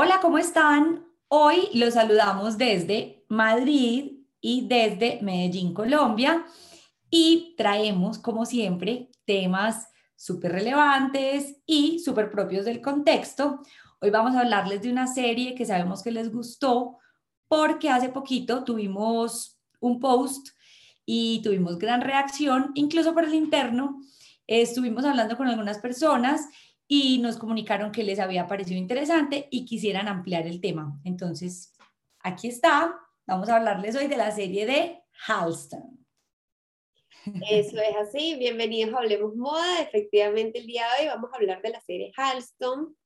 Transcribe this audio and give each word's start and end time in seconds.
Hola, 0.00 0.20
¿cómo 0.22 0.38
están? 0.38 1.04
Hoy 1.26 1.70
los 1.74 1.94
saludamos 1.94 2.56
desde 2.56 3.24
Madrid 3.28 4.12
y 4.40 4.68
desde 4.68 5.18
Medellín, 5.22 5.74
Colombia, 5.74 6.46
y 7.10 7.56
traemos, 7.56 8.16
como 8.18 8.46
siempre, 8.46 9.10
temas 9.24 9.88
súper 10.14 10.52
relevantes 10.52 11.56
y 11.66 11.98
súper 11.98 12.30
propios 12.30 12.64
del 12.64 12.80
contexto. 12.80 13.60
Hoy 14.00 14.10
vamos 14.10 14.36
a 14.36 14.42
hablarles 14.42 14.82
de 14.82 14.92
una 14.92 15.08
serie 15.08 15.56
que 15.56 15.66
sabemos 15.66 16.04
que 16.04 16.12
les 16.12 16.32
gustó 16.32 16.98
porque 17.48 17.90
hace 17.90 18.08
poquito 18.08 18.62
tuvimos 18.62 19.58
un 19.80 19.98
post 19.98 20.50
y 21.06 21.42
tuvimos 21.42 21.76
gran 21.76 22.02
reacción, 22.02 22.70
incluso 22.74 23.14
por 23.14 23.24
el 23.24 23.34
interno. 23.34 24.00
Estuvimos 24.46 25.04
hablando 25.04 25.36
con 25.36 25.48
algunas 25.48 25.78
personas 25.78 26.46
y 26.88 27.18
nos 27.18 27.36
comunicaron 27.36 27.92
que 27.92 28.02
les 28.02 28.18
había 28.18 28.46
parecido 28.46 28.78
interesante 28.78 29.46
y 29.50 29.66
quisieran 29.66 30.08
ampliar 30.08 30.46
el 30.46 30.60
tema. 30.60 30.98
Entonces, 31.04 31.74
aquí 32.20 32.48
está. 32.48 32.98
Vamos 33.26 33.50
a 33.50 33.56
hablarles 33.56 33.94
hoy 33.94 34.06
de 34.06 34.16
la 34.16 34.30
serie 34.30 34.64
de 34.64 35.02
Halston. 35.26 36.06
Eso 37.50 37.76
es 37.76 37.96
así. 38.00 38.36
Bienvenidos 38.36 38.94
a 38.94 38.98
Hablemos 38.98 39.36
Moda. 39.36 39.82
Efectivamente, 39.82 40.60
el 40.60 40.66
día 40.66 40.86
de 40.96 41.02
hoy 41.02 41.08
vamos 41.08 41.30
a 41.30 41.36
hablar 41.36 41.60
de 41.60 41.70
la 41.70 41.80
serie 41.82 42.10
Halston. 42.16 42.96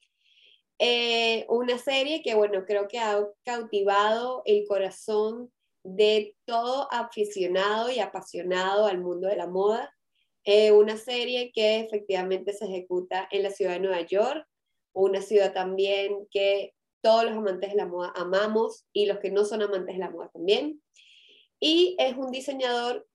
Eh, 0.79 1.45
una 1.49 1.77
serie 1.77 2.23
que, 2.23 2.37
bueno, 2.37 2.65
creo 2.65 2.87
que 2.87 3.01
ha 3.01 3.27
cautivado 3.45 4.43
el 4.45 4.65
corazón 4.69 5.53
de 5.83 6.37
todo 6.45 6.87
aficionado 6.93 7.91
y 7.91 7.99
apasionado 7.99 8.87
al 8.87 9.01
mundo 9.01 9.27
de 9.27 9.37
la 9.37 9.49
moda. 9.49 9.93
Eh, 10.45 10.73
una 10.73 10.97
serie 10.97 11.53
que 11.53 11.81
efectivamente 11.81 12.53
se 12.53 12.65
ejecuta 12.65 13.29
en 13.31 13.45
la 13.45 13.51
ciudad 13.51 13.73
de 13.73 13.81
Nueva 13.81 14.03
York, 14.03 14.47
una 14.93 15.23
ciudad 15.23 15.53
también 15.53 16.27
que 16.31 16.75
todos 17.01 17.25
los 17.25 17.35
amantes 17.35 17.71
de 17.71 17.77
la 17.77 17.87
moda 17.87 18.13
amamos 18.17 18.87
y 18.93 19.07
los 19.07 19.19
que 19.19 19.31
no 19.31 19.45
son 19.45 19.63
amantes 19.63 19.95
de 19.95 20.01
la 20.01 20.11
moda 20.11 20.31
también. 20.33 20.83
Y 21.61 21.97
es 21.99 22.17
un 22.17 22.31
diseñador 22.31 23.07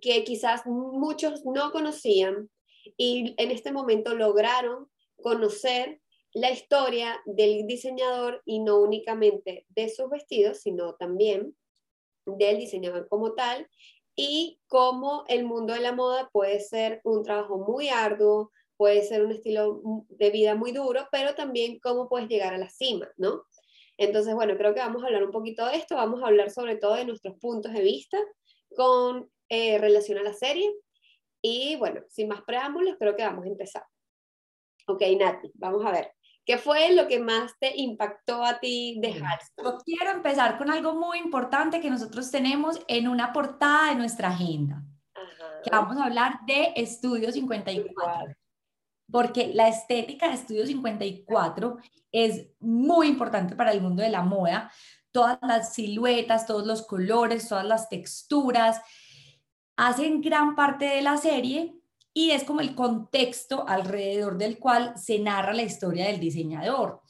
que 0.00 0.24
quizás 0.24 0.66
muchos 0.66 1.44
no 1.44 1.72
conocían 1.72 2.50
y 2.96 3.34
en 3.38 3.50
este 3.50 3.72
momento 3.72 4.14
lograron 4.14 4.88
conocer 5.22 6.00
la 6.32 6.50
historia 6.50 7.20
del 7.24 7.66
diseñador 7.66 8.42
y 8.44 8.60
no 8.60 8.78
únicamente 8.78 9.66
de 9.70 9.88
sus 9.88 10.10
vestidos, 10.10 10.58
sino 10.58 10.94
también 10.94 11.56
del 12.26 12.58
diseñador 12.58 13.08
como 13.08 13.34
tal 13.34 13.68
y 14.16 14.58
cómo 14.66 15.24
el 15.28 15.44
mundo 15.44 15.74
de 15.74 15.80
la 15.80 15.92
moda 15.92 16.30
puede 16.32 16.60
ser 16.60 17.00
un 17.04 17.22
trabajo 17.22 17.58
muy 17.58 17.90
arduo, 17.90 18.50
puede 18.76 19.02
ser 19.02 19.24
un 19.24 19.32
estilo 19.32 19.82
de 20.08 20.30
vida 20.30 20.54
muy 20.54 20.72
duro, 20.72 21.06
pero 21.12 21.34
también 21.34 21.78
cómo 21.78 22.08
puedes 22.08 22.28
llegar 22.28 22.54
a 22.54 22.58
la 22.58 22.70
cima, 22.70 23.08
¿no? 23.16 23.44
Entonces, 23.98 24.34
bueno, 24.34 24.56
creo 24.56 24.74
que 24.74 24.80
vamos 24.80 25.02
a 25.02 25.06
hablar 25.06 25.24
un 25.24 25.30
poquito 25.30 25.66
de 25.66 25.76
esto, 25.76 25.96
vamos 25.96 26.22
a 26.22 26.26
hablar 26.26 26.50
sobre 26.50 26.76
todo 26.76 26.94
de 26.94 27.04
nuestros 27.04 27.38
puntos 27.38 27.72
de 27.72 27.80
vista 27.82 28.18
con 28.74 29.30
eh, 29.48 29.78
relación 29.78 30.18
a 30.18 30.22
la 30.22 30.34
serie. 30.34 30.70
Y 31.40 31.76
bueno, 31.76 32.02
sin 32.08 32.28
más 32.28 32.42
preámbulos, 32.42 32.96
creo 32.98 33.16
que 33.16 33.22
vamos 33.22 33.44
a 33.44 33.48
empezar. 33.48 33.84
Ok, 34.88 35.02
Nati, 35.18 35.50
vamos 35.54 35.84
a 35.84 35.92
ver. 35.92 36.12
¿Qué 36.46 36.58
fue 36.58 36.94
lo 36.94 37.08
que 37.08 37.18
más 37.18 37.58
te 37.58 37.76
impactó 37.76 38.44
a 38.44 38.60
ti 38.60 38.98
de 39.00 39.08
Halston? 39.08 39.64
Yo 39.64 39.78
quiero 39.84 40.12
empezar 40.12 40.56
con 40.56 40.70
algo 40.70 40.94
muy 40.94 41.18
importante 41.18 41.80
que 41.80 41.90
nosotros 41.90 42.30
tenemos 42.30 42.80
en 42.86 43.08
una 43.08 43.32
portada 43.32 43.88
de 43.88 43.96
nuestra 43.96 44.28
agenda. 44.28 44.80
Que 45.64 45.70
vamos 45.70 45.96
a 45.96 46.04
hablar 46.04 46.38
de 46.46 46.72
Estudio 46.76 47.32
54. 47.32 48.32
Porque 49.10 49.52
la 49.54 49.66
estética 49.66 50.28
de 50.28 50.34
Estudio 50.34 50.64
54 50.64 51.78
es 52.12 52.46
muy 52.60 53.08
importante 53.08 53.56
para 53.56 53.72
el 53.72 53.80
mundo 53.80 54.04
de 54.04 54.10
la 54.10 54.22
moda. 54.22 54.70
Todas 55.10 55.38
las 55.42 55.74
siluetas, 55.74 56.46
todos 56.46 56.64
los 56.64 56.86
colores, 56.86 57.48
todas 57.48 57.64
las 57.64 57.88
texturas 57.88 58.80
hacen 59.76 60.20
gran 60.20 60.54
parte 60.54 60.84
de 60.84 61.02
la 61.02 61.16
serie 61.16 61.74
y 62.18 62.30
es 62.30 62.44
como 62.44 62.62
el 62.62 62.74
contexto 62.74 63.68
alrededor 63.68 64.38
del 64.38 64.58
cual 64.58 64.96
se 64.96 65.18
narra 65.18 65.52
la 65.52 65.64
historia 65.64 66.06
del 66.06 66.18
diseñador, 66.18 67.02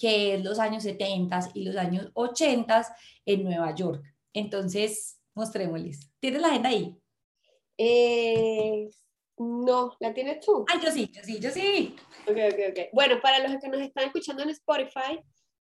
que 0.00 0.34
es 0.34 0.42
los 0.42 0.58
años 0.58 0.82
70 0.82 1.52
y 1.54 1.62
los 1.62 1.76
años 1.76 2.10
80 2.14 2.96
en 3.24 3.44
Nueva 3.44 3.72
York. 3.72 4.02
Entonces, 4.32 5.20
mostrémosles. 5.34 6.10
¿Tienes 6.18 6.42
la 6.42 6.48
agenda 6.48 6.70
ahí? 6.70 6.92
Eh, 7.76 8.88
no, 9.36 9.96
¿la 10.00 10.12
tienes 10.12 10.40
tú? 10.40 10.64
Ay, 10.68 10.80
yo 10.84 10.90
sí, 10.90 11.08
yo 11.14 11.22
sí, 11.22 11.38
yo 11.38 11.50
sí. 11.52 11.94
Ok, 12.26 12.38
ok, 12.52 12.60
ok. 12.70 12.78
Bueno, 12.92 13.20
para 13.22 13.38
los 13.38 13.62
que 13.62 13.68
nos 13.68 13.80
están 13.80 14.06
escuchando 14.06 14.42
en 14.42 14.50
Spotify, 14.50 15.20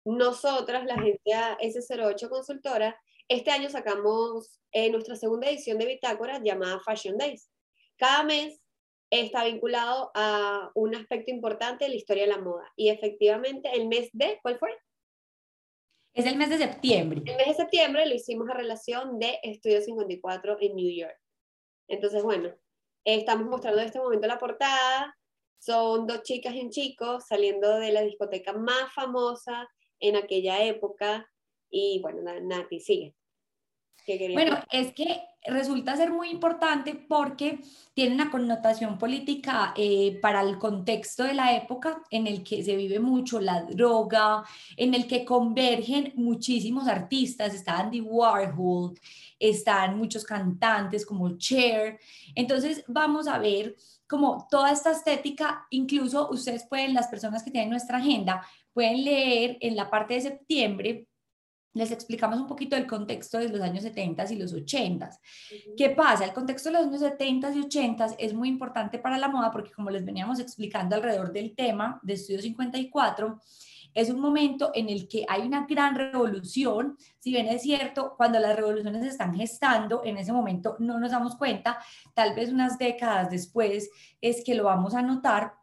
nosotras, 0.05 0.85
la 0.85 0.93
agencia 0.93 1.57
S08 1.57 2.29
Consultora, 2.29 2.95
este 3.27 3.49
año 3.49 3.71
sacamos 3.71 4.59
eh, 4.71 4.91
nuestra 4.91 5.15
segunda 5.15 5.49
edición 5.49 5.79
de 5.79 5.87
Bitácora 5.87 6.39
llamada 6.43 6.79
Fashion 6.85 7.17
Days. 7.17 7.49
Cada 7.97 8.21
mes 8.23 8.62
está 9.21 9.45
vinculado 9.45 10.11
a 10.15 10.71
un 10.73 10.95
aspecto 10.95 11.31
importante 11.31 11.85
de 11.85 11.89
la 11.89 11.95
historia 11.95 12.23
de 12.23 12.29
la 12.29 12.39
moda. 12.39 12.71
Y 12.75 12.89
efectivamente, 12.89 13.69
el 13.73 13.87
mes 13.87 14.09
de, 14.13 14.39
¿cuál 14.41 14.57
fue? 14.57 14.75
Es 16.13 16.25
el 16.25 16.35
mes 16.35 16.49
de 16.49 16.57
septiembre. 16.57 17.21
El 17.25 17.37
mes 17.37 17.47
de 17.47 17.53
septiembre 17.53 18.05
lo 18.05 18.15
hicimos 18.15 18.49
a 18.49 18.53
relación 18.53 19.19
de 19.19 19.39
Estudio 19.43 19.81
54 19.81 20.57
en 20.61 20.75
New 20.75 20.95
York. 20.95 21.17
Entonces, 21.87 22.23
bueno, 22.23 22.53
estamos 23.03 23.47
mostrando 23.47 23.81
en 23.81 23.87
este 23.87 23.99
momento 23.99 24.27
la 24.27 24.39
portada. 24.39 25.15
Son 25.59 26.05
dos 26.07 26.23
chicas 26.23 26.53
y 26.55 26.61
un 26.61 26.69
chico 26.69 27.19
saliendo 27.19 27.79
de 27.79 27.91
la 27.91 28.01
discoteca 28.01 28.53
más 28.53 28.93
famosa 28.93 29.67
en 29.99 30.15
aquella 30.15 30.63
época. 30.63 31.29
Y 31.69 31.99
bueno, 32.01 32.21
Nati, 32.41 32.79
sigue. 32.79 33.15
Bueno, 34.33 34.59
es 34.69 34.93
que 34.93 35.21
resulta 35.45 35.95
ser 35.95 36.11
muy 36.11 36.29
importante 36.29 36.93
porque 36.95 37.59
tiene 37.93 38.15
una 38.15 38.29
connotación 38.31 38.97
política 38.97 39.73
eh, 39.77 40.19
para 40.21 40.41
el 40.41 40.57
contexto 40.57 41.23
de 41.23 41.33
la 41.33 41.55
época 41.55 42.01
en 42.09 42.27
el 42.27 42.43
que 42.43 42.63
se 42.63 42.75
vive 42.75 42.99
mucho 42.99 43.39
la 43.39 43.63
droga, 43.63 44.43
en 44.75 44.93
el 44.93 45.07
que 45.07 45.23
convergen 45.23 46.11
muchísimos 46.15 46.87
artistas, 46.87 47.53
está 47.53 47.79
Andy 47.79 48.01
Warhol, 48.01 48.93
están 49.39 49.97
muchos 49.97 50.25
cantantes 50.25 51.05
como 51.05 51.37
Cher. 51.37 51.99
Entonces 52.35 52.83
vamos 52.87 53.27
a 53.27 53.37
ver 53.37 53.75
como 54.07 54.47
toda 54.49 54.71
esta 54.71 54.91
estética, 54.91 55.65
incluso 55.69 56.29
ustedes 56.29 56.65
pueden, 56.67 56.93
las 56.93 57.07
personas 57.07 57.41
que 57.41 57.51
tienen 57.51 57.69
nuestra 57.69 57.97
agenda, 57.97 58.45
pueden 58.73 59.03
leer 59.03 59.57
en 59.61 59.75
la 59.75 59.89
parte 59.89 60.15
de 60.15 60.21
septiembre 60.21 61.07
les 61.73 61.91
explicamos 61.91 62.39
un 62.39 62.47
poquito 62.47 62.75
del 62.75 62.87
contexto 62.87 63.39
de 63.39 63.49
los 63.49 63.61
años 63.61 63.83
70 63.83 64.31
y 64.31 64.35
los 64.37 64.53
80. 64.53 65.09
¿Qué 65.75 65.89
pasa? 65.89 66.25
El 66.25 66.33
contexto 66.33 66.69
de 66.69 66.77
los 66.77 66.87
años 66.87 67.01
70 67.01 67.55
y 67.55 67.59
80 67.61 68.07
es 68.19 68.33
muy 68.33 68.49
importante 68.49 68.99
para 68.99 69.17
la 69.17 69.27
moda 69.27 69.51
porque 69.51 69.71
como 69.71 69.89
les 69.89 70.05
veníamos 70.05 70.39
explicando 70.39 70.95
alrededor 70.95 71.33
del 71.33 71.55
tema 71.55 71.99
de 72.03 72.13
Estudio 72.13 72.41
54, 72.41 73.39
es 73.93 74.09
un 74.09 74.19
momento 74.19 74.71
en 74.73 74.89
el 74.89 75.07
que 75.07 75.25
hay 75.27 75.41
una 75.41 75.65
gran 75.67 75.95
revolución. 75.95 76.97
Si 77.19 77.31
bien 77.31 77.47
es 77.47 77.61
cierto, 77.61 78.15
cuando 78.17 78.39
las 78.39 78.55
revoluciones 78.55 79.03
se 79.03 79.09
están 79.09 79.35
gestando, 79.35 80.01
en 80.03 80.17
ese 80.17 80.33
momento 80.33 80.75
no 80.79 80.99
nos 80.99 81.11
damos 81.11 81.35
cuenta, 81.35 81.77
tal 82.13 82.33
vez 82.33 82.51
unas 82.51 82.77
décadas 82.77 83.29
después 83.29 83.89
es 84.21 84.43
que 84.43 84.55
lo 84.55 84.65
vamos 84.65 84.95
a 84.95 85.01
notar. 85.01 85.53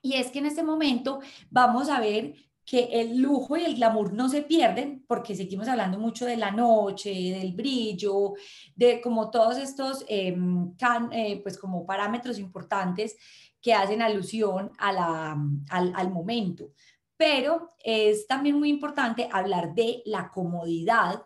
Y 0.00 0.14
es 0.14 0.30
que 0.30 0.40
en 0.40 0.46
este 0.46 0.62
momento 0.62 1.20
vamos 1.50 1.88
a 1.88 2.00
ver 2.00 2.34
que 2.72 2.88
el 2.90 3.18
lujo 3.18 3.58
y 3.58 3.64
el 3.66 3.74
glamour 3.74 4.14
no 4.14 4.30
se 4.30 4.40
pierden, 4.40 5.04
porque 5.06 5.36
seguimos 5.36 5.68
hablando 5.68 5.98
mucho 5.98 6.24
de 6.24 6.38
la 6.38 6.50
noche, 6.50 7.10
del 7.10 7.52
brillo, 7.52 8.32
de 8.74 8.98
como 9.02 9.30
todos 9.30 9.58
estos 9.58 10.06
em, 10.08 10.74
eh, 11.12 11.40
pues 11.42 11.58
como 11.58 11.84
parámetros 11.84 12.38
importantes 12.38 13.14
que 13.60 13.74
hacen 13.74 14.00
alusión 14.00 14.72
a 14.78 14.90
la, 14.90 15.38
al, 15.68 15.92
al 15.94 16.10
momento. 16.10 16.72
Pero 17.14 17.74
es 17.78 18.26
también 18.26 18.58
muy 18.58 18.70
importante 18.70 19.28
hablar 19.30 19.74
de 19.74 20.02
la 20.06 20.30
comodidad, 20.30 21.22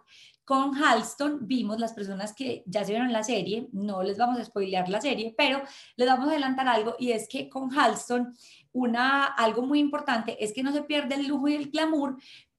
con 0.47 0.76
Halston 0.76 1.41
vimos 1.43 1.81
las 1.81 1.93
personas 1.93 2.32
que 2.32 2.62
ya 2.67 2.85
se 2.85 2.93
vieron 2.93 3.12
la 3.12 3.25
serie, 3.25 3.69
no 3.73 4.05
les 4.05 4.17
vamos 4.17 4.38
a 4.38 4.44
spoilear 4.44 4.88
la 4.88 5.00
serie, 5.00 5.35
pero 5.37 5.61
les 5.97 6.06
vamos 6.06 6.29
a 6.29 6.31
adelantar 6.31 6.69
algo 6.69 6.94
y 7.00 7.11
es 7.11 7.29
que 7.29 7.49
con 7.49 7.76
Halston 7.76 8.32
una, 8.76 9.25
algo 9.25 9.62
muy 9.62 9.78
importante 9.81 10.37
es 10.44 10.52
que 10.52 10.62
no 10.62 10.70
se 10.70 10.82
pierde 10.82 11.14
el 11.14 11.26
lujo 11.26 11.49
y 11.49 11.55
el 11.55 11.70
glamour, 11.70 12.17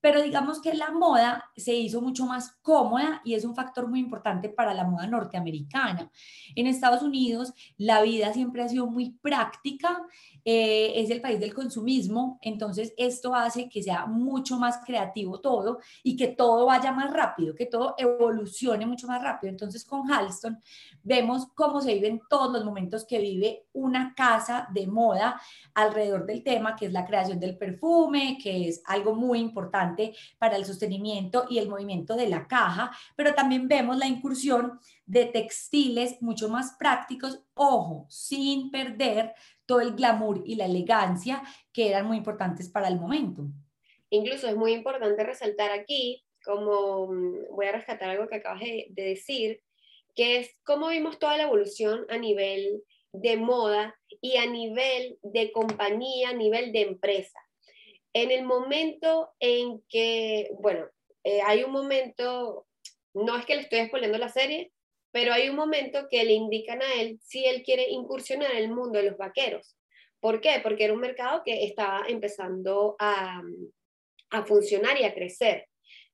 pero 0.07 0.21
digamos 0.21 0.61
que 0.61 0.73
la 0.73 0.91
moda 0.91 1.51
se 1.57 1.75
hizo 1.75 1.99
mucho 1.99 2.25
más 2.25 2.57
cómoda 2.61 3.21
y 3.25 3.33
es 3.33 3.43
un 3.43 3.53
factor 3.53 3.89
muy 3.89 3.99
importante 3.99 4.47
para 4.47 4.73
la 4.73 4.85
moda 4.85 5.05
norteamericana. 5.05 6.09
En 6.55 6.65
Estados 6.65 7.01
Unidos 7.01 7.53
la 7.75 8.01
vida 8.01 8.31
siempre 8.31 8.63
ha 8.63 8.69
sido 8.69 8.87
muy 8.87 9.17
práctica, 9.21 10.01
eh, 10.45 10.93
es 10.95 11.09
el 11.09 11.19
país 11.19 11.41
del 11.41 11.53
consumismo, 11.53 12.39
entonces 12.41 12.93
esto 12.95 13.35
hace 13.35 13.67
que 13.67 13.83
sea 13.83 14.05
mucho 14.05 14.57
más 14.57 14.77
creativo 14.85 15.41
todo 15.41 15.79
y 16.03 16.15
que 16.15 16.29
todo 16.29 16.67
vaya 16.67 16.93
más 16.93 17.11
rápido, 17.11 17.53
que 17.53 17.65
todo 17.65 17.95
evolucione 17.97 18.85
mucho 18.85 19.07
más 19.07 19.21
rápido. 19.21 19.51
Entonces 19.51 19.83
con 19.83 20.09
Halston 20.09 20.57
vemos 21.03 21.47
cómo 21.53 21.81
se 21.81 21.95
viven 21.95 22.21
todos 22.29 22.53
los 22.53 22.63
momentos 22.63 23.03
que 23.05 23.19
vive 23.19 23.65
una 23.73 24.15
casa 24.15 24.69
de 24.73 24.87
moda 24.87 25.41
alrededor 25.73 26.25
del 26.25 26.45
tema, 26.45 26.77
que 26.77 26.85
es 26.85 26.93
la 26.93 27.05
creación 27.05 27.41
del 27.41 27.57
perfume, 27.57 28.37
que 28.41 28.69
es 28.69 28.81
algo 28.85 29.13
muy 29.13 29.39
importante 29.39 29.96
para 30.37 30.55
el 30.55 30.65
sostenimiento 30.65 31.45
y 31.49 31.57
el 31.57 31.69
movimiento 31.69 32.15
de 32.15 32.29
la 32.29 32.47
caja, 32.47 32.91
pero 33.15 33.33
también 33.33 33.67
vemos 33.67 33.97
la 33.97 34.07
incursión 34.07 34.79
de 35.05 35.25
textiles 35.25 36.21
mucho 36.21 36.49
más 36.49 36.75
prácticos, 36.77 37.43
ojo, 37.53 38.05
sin 38.09 38.71
perder 38.71 39.33
todo 39.65 39.81
el 39.81 39.93
glamour 39.93 40.41
y 40.45 40.55
la 40.55 40.65
elegancia 40.65 41.43
que 41.73 41.89
eran 41.89 42.05
muy 42.07 42.17
importantes 42.17 42.69
para 42.69 42.87
el 42.87 42.99
momento. 42.99 43.43
Incluso 44.09 44.47
es 44.47 44.55
muy 44.55 44.73
importante 44.73 45.23
resaltar 45.23 45.71
aquí, 45.71 46.23
como 46.43 47.07
mm, 47.07 47.55
voy 47.55 47.65
a 47.65 47.73
rescatar 47.73 48.09
algo 48.09 48.27
que 48.27 48.35
acabas 48.35 48.61
de, 48.61 48.87
de 48.89 49.03
decir, 49.03 49.61
que 50.15 50.37
es 50.39 50.49
cómo 50.63 50.87
vimos 50.87 51.19
toda 51.19 51.37
la 51.37 51.43
evolución 51.43 52.05
a 52.09 52.17
nivel 52.17 52.83
de 53.11 53.37
moda 53.37 53.95
y 54.21 54.37
a 54.37 54.45
nivel 54.45 55.19
de 55.21 55.51
compañía, 55.51 56.29
a 56.29 56.33
nivel 56.33 56.71
de 56.71 56.81
empresa. 56.81 57.39
En 58.19 58.31
el 58.31 58.45
momento 58.45 59.35
en 59.39 59.83
que, 59.87 60.49
bueno, 60.59 60.87
eh, 61.23 61.39
hay 61.45 61.63
un 61.63 61.71
momento, 61.71 62.65
no 63.13 63.37
es 63.37 63.45
que 63.45 63.55
le 63.55 63.61
estoy 63.61 63.77
exponiendo 63.77 64.17
la 64.17 64.29
serie, 64.29 64.71
pero 65.11 65.31
hay 65.31 65.49
un 65.49 65.55
momento 65.55 66.07
que 66.09 66.23
le 66.23 66.33
indican 66.33 66.81
a 66.81 66.95
él 66.95 67.19
si 67.21 67.45
él 67.45 67.61
quiere 67.61 67.87
incursionar 67.91 68.49
en 68.53 68.57
el 68.57 68.69
mundo 68.69 68.97
de 68.97 69.11
los 69.11 69.17
vaqueros. 69.17 69.77
¿Por 70.19 70.41
qué? 70.41 70.59
Porque 70.63 70.85
era 70.85 70.95
un 70.95 70.99
mercado 70.99 71.43
que 71.45 71.63
estaba 71.65 72.05
empezando 72.07 72.95
a, 72.97 73.39
a 74.31 74.45
funcionar 74.45 74.99
y 74.99 75.03
a 75.03 75.13
crecer. 75.13 75.67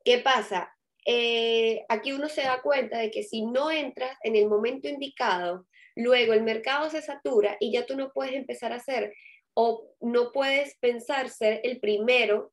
¿Qué 0.03 0.17
pasa? 0.17 0.75
Eh, 1.05 1.85
aquí 1.87 2.11
uno 2.11 2.27
se 2.27 2.41
da 2.41 2.61
cuenta 2.61 2.97
de 2.97 3.11
que 3.11 3.23
si 3.23 3.45
no 3.45 3.71
entras 3.71 4.17
en 4.23 4.35
el 4.35 4.47
momento 4.47 4.89
indicado, 4.89 5.67
luego 5.95 6.33
el 6.33 6.43
mercado 6.43 6.89
se 6.89 7.01
satura 7.01 7.55
y 7.61 7.71
ya 7.71 7.85
tú 7.85 7.95
no 7.95 8.11
puedes 8.11 8.33
empezar 8.33 8.73
a 8.73 8.77
hacer 8.77 9.13
o 9.53 9.89
no 9.99 10.31
puedes 10.31 10.77
pensar 10.79 11.29
ser 11.29 11.61
el 11.63 11.79
primero 11.79 12.51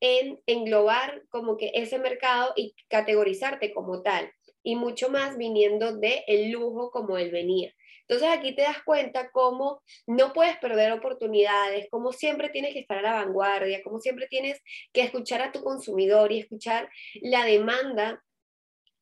en 0.00 0.40
englobar 0.46 1.22
como 1.30 1.56
que 1.56 1.70
ese 1.74 1.98
mercado 1.98 2.52
y 2.56 2.74
categorizarte 2.88 3.72
como 3.72 4.02
tal, 4.02 4.30
y 4.62 4.76
mucho 4.76 5.08
más 5.08 5.36
viniendo 5.36 5.96
de 5.96 6.24
el 6.26 6.50
lujo 6.50 6.90
como 6.90 7.16
él 7.16 7.30
venía. 7.30 7.72
Entonces 8.06 8.28
aquí 8.36 8.54
te 8.54 8.62
das 8.62 8.82
cuenta 8.84 9.30
cómo 9.30 9.82
no 10.06 10.32
puedes 10.34 10.58
perder 10.58 10.92
oportunidades, 10.92 11.86
cómo 11.90 12.12
siempre 12.12 12.50
tienes 12.50 12.74
que 12.74 12.80
estar 12.80 12.98
a 12.98 13.02
la 13.02 13.24
vanguardia, 13.24 13.82
cómo 13.82 13.98
siempre 13.98 14.26
tienes 14.26 14.60
que 14.92 15.02
escuchar 15.02 15.40
a 15.40 15.52
tu 15.52 15.62
consumidor 15.62 16.30
y 16.30 16.40
escuchar 16.40 16.90
la 17.22 17.44
demanda 17.44 18.22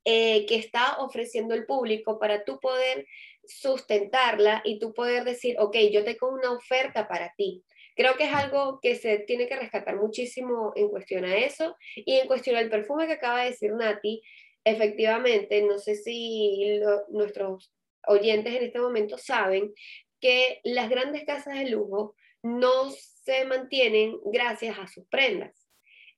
eh, 0.05 0.47
que 0.47 0.57
está 0.57 0.99
ofreciendo 0.99 1.55
el 1.55 1.67
público 1.67 2.19
para 2.19 2.45
tú 2.45 2.59
poder 2.61 3.07
sustentarla 3.45 4.63
y 4.65 4.79
tú 4.79 4.95
poder 4.95 5.25
decir, 5.25 5.57
ok, 5.59 5.77
yo 5.91 6.05
tengo 6.05 6.29
una 6.29 6.53
oferta 6.53 7.09
para 7.09 7.33
ti. 7.37 7.65
Creo 7.95 8.17
que 8.17 8.25
es 8.25 8.33
algo 8.33 8.79
que 8.81 8.95
se 8.95 9.19
tiene 9.19 9.47
que 9.47 9.57
rescatar 9.57 9.97
muchísimo 9.97 10.73
en 10.77 10.89
cuestión 10.89 11.25
a 11.25 11.37
eso 11.37 11.77
y 11.95 12.17
en 12.17 12.27
cuestión 12.27 12.57
al 12.57 12.71
perfume 12.71 13.07
que 13.07 13.15
acaba 13.15 13.43
de 13.43 13.51
decir 13.51 13.73
Nati. 13.73 14.23
Efectivamente, 14.65 15.63
no 15.63 15.79
sé 15.79 15.97
si 15.97 16.81
nuestros 17.09 17.73
oyentes 18.07 18.55
en 18.55 18.65
este 18.65 18.81
momento 18.81 19.19
saben 19.19 19.75
que 20.21 20.61
las 20.65 20.89
grandes 20.89 21.25
casas 21.25 21.59
de 21.59 21.69
lujo 21.69 22.15
no 22.43 22.91
se 22.91 23.45
mantienen 23.45 24.19
gracias 24.25 24.79
a 24.79 24.87
sus 24.87 25.07
prendas. 25.09 25.69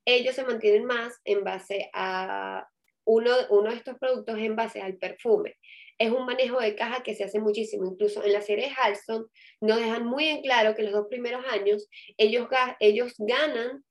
Ellos 0.05 0.35
se 0.35 0.45
mantienen 0.45 0.85
más 0.85 1.21
en 1.25 1.43
base 1.43 1.91
a 1.93 2.69
uno, 3.05 3.31
uno 3.51 3.71
de 3.71 3.77
estos 3.77 3.99
productos, 3.99 4.39
en 4.39 4.57
base 4.57 4.81
al 4.81 4.97
perfume. 4.97 5.57
Es 5.99 6.11
un 6.11 6.27
manejo 6.27 6.61
de 6.61 6.75
caja 6.75 7.03
que 7.03 7.15
se 7.15 7.25
hace 7.25 7.39
muchísimo. 7.41 7.87
Incluso 7.87 8.25
en 8.25 8.33
la 8.33 8.43
serie 8.43 8.73
Halston 8.77 9.27
nos 9.61 9.79
dejan 9.79 10.07
muy 10.07 10.27
en 10.27 10.43
claro 10.43 10.75
que 10.75 10.83
los 10.83 10.93
dos 10.93 11.07
primeros 11.09 11.45
años 11.47 11.89
ellos, 12.17 12.49
ellos 12.81 13.15
ganan 13.19 13.85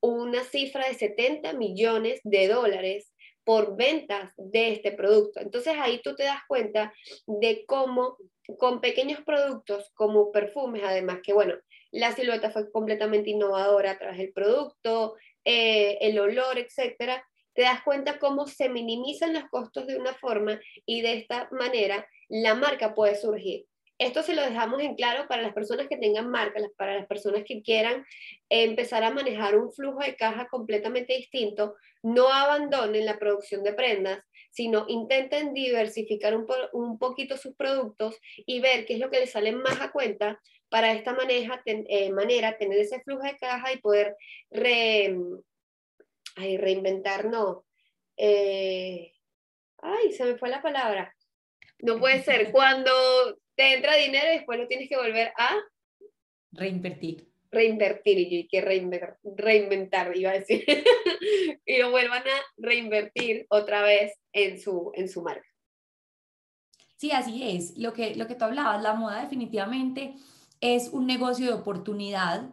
una 0.00 0.42
cifra 0.44 0.88
de 0.88 0.94
70 0.94 1.52
millones 1.52 2.20
de 2.24 2.48
dólares 2.48 3.12
por 3.44 3.76
ventas 3.76 4.32
de 4.36 4.72
este 4.72 4.92
producto. 4.92 5.40
Entonces 5.40 5.74
ahí 5.78 6.00
tú 6.02 6.14
te 6.14 6.24
das 6.24 6.40
cuenta 6.48 6.92
de 7.26 7.64
cómo 7.66 8.16
con 8.58 8.80
pequeños 8.80 9.20
productos 9.24 9.90
como 9.94 10.32
perfumes, 10.32 10.82
además 10.84 11.18
que 11.22 11.32
bueno, 11.32 11.54
la 11.92 12.12
silueta 12.12 12.50
fue 12.50 12.70
completamente 12.70 13.30
innovadora 13.30 13.92
a 13.92 13.98
través 13.98 14.18
del 14.18 14.32
producto, 14.32 15.16
eh, 15.44 15.98
el 16.00 16.18
olor, 16.18 16.58
etcétera, 16.58 17.24
te 17.60 17.66
das 17.66 17.82
cuenta 17.82 18.18
cómo 18.18 18.46
se 18.46 18.70
minimizan 18.70 19.34
los 19.34 19.44
costos 19.50 19.86
de 19.86 19.98
una 19.98 20.14
forma 20.14 20.58
y 20.86 21.02
de 21.02 21.12
esta 21.18 21.46
manera 21.50 22.08
la 22.30 22.54
marca 22.54 22.94
puede 22.94 23.16
surgir. 23.16 23.66
Esto 23.98 24.22
se 24.22 24.34
lo 24.34 24.40
dejamos 24.40 24.80
en 24.80 24.94
claro 24.94 25.28
para 25.28 25.42
las 25.42 25.52
personas 25.52 25.86
que 25.86 25.98
tengan 25.98 26.30
marcas, 26.30 26.62
para 26.78 26.94
las 26.94 27.06
personas 27.06 27.42
que 27.46 27.60
quieran 27.60 28.06
empezar 28.48 29.04
a 29.04 29.10
manejar 29.10 29.58
un 29.58 29.70
flujo 29.70 29.98
de 29.98 30.16
caja 30.16 30.48
completamente 30.48 31.14
distinto. 31.14 31.74
No 32.02 32.32
abandonen 32.32 33.04
la 33.04 33.18
producción 33.18 33.62
de 33.62 33.74
prendas, 33.74 34.20
sino 34.50 34.86
intenten 34.88 35.52
diversificar 35.52 36.34
un, 36.34 36.98
poquito 36.98 37.36
sus 37.36 37.54
productos 37.56 38.16
y 38.46 38.60
ver 38.60 38.86
qué 38.86 38.94
es 38.94 39.00
lo 39.00 39.10
que 39.10 39.20
les 39.20 39.32
sale 39.32 39.52
más 39.52 39.82
a 39.82 39.92
cuenta 39.92 40.40
para 40.70 40.92
esta 40.92 41.12
maneja, 41.12 41.60
eh, 41.66 42.10
manera 42.10 42.56
tener 42.56 42.78
ese 42.78 43.02
flujo 43.02 43.24
de 43.24 43.36
caja 43.36 43.70
y 43.70 43.82
poder 43.82 44.16
reinventar, 46.56 47.26
no. 47.26 47.64
Eh, 48.16 49.12
ay, 49.78 50.12
se 50.12 50.24
me 50.24 50.36
fue 50.36 50.48
la 50.48 50.62
palabra. 50.62 51.14
No 51.78 51.98
puede 51.98 52.22
ser. 52.22 52.52
Cuando 52.52 52.90
te 53.54 53.74
entra 53.74 53.96
dinero 53.96 54.26
y 54.28 54.36
después 54.36 54.58
lo 54.58 54.68
tienes 54.68 54.88
que 54.88 54.96
volver 54.96 55.32
a 55.36 55.56
reinvertir. 56.52 57.28
Reinvertir, 57.52 58.18
y 58.18 58.42
yo 58.42 58.48
que 58.48 58.60
reinventar, 58.60 59.18
reinventar, 59.24 60.16
iba 60.16 60.30
a 60.30 60.38
decir. 60.38 60.64
y 61.66 61.78
lo 61.78 61.90
vuelvan 61.90 62.22
a 62.22 62.42
reinvertir 62.56 63.46
otra 63.48 63.82
vez 63.82 64.12
en 64.32 64.60
su, 64.60 64.92
en 64.94 65.08
su 65.08 65.22
marca. 65.22 65.46
Sí, 66.96 67.10
así 67.10 67.56
es. 67.56 67.76
Lo 67.76 67.92
que, 67.92 68.14
lo 68.14 68.26
que 68.26 68.34
tú 68.34 68.44
hablabas, 68.44 68.82
la 68.82 68.94
moda 68.94 69.22
definitivamente 69.22 70.14
es 70.60 70.88
un 70.88 71.06
negocio 71.06 71.46
de 71.46 71.54
oportunidad 71.54 72.52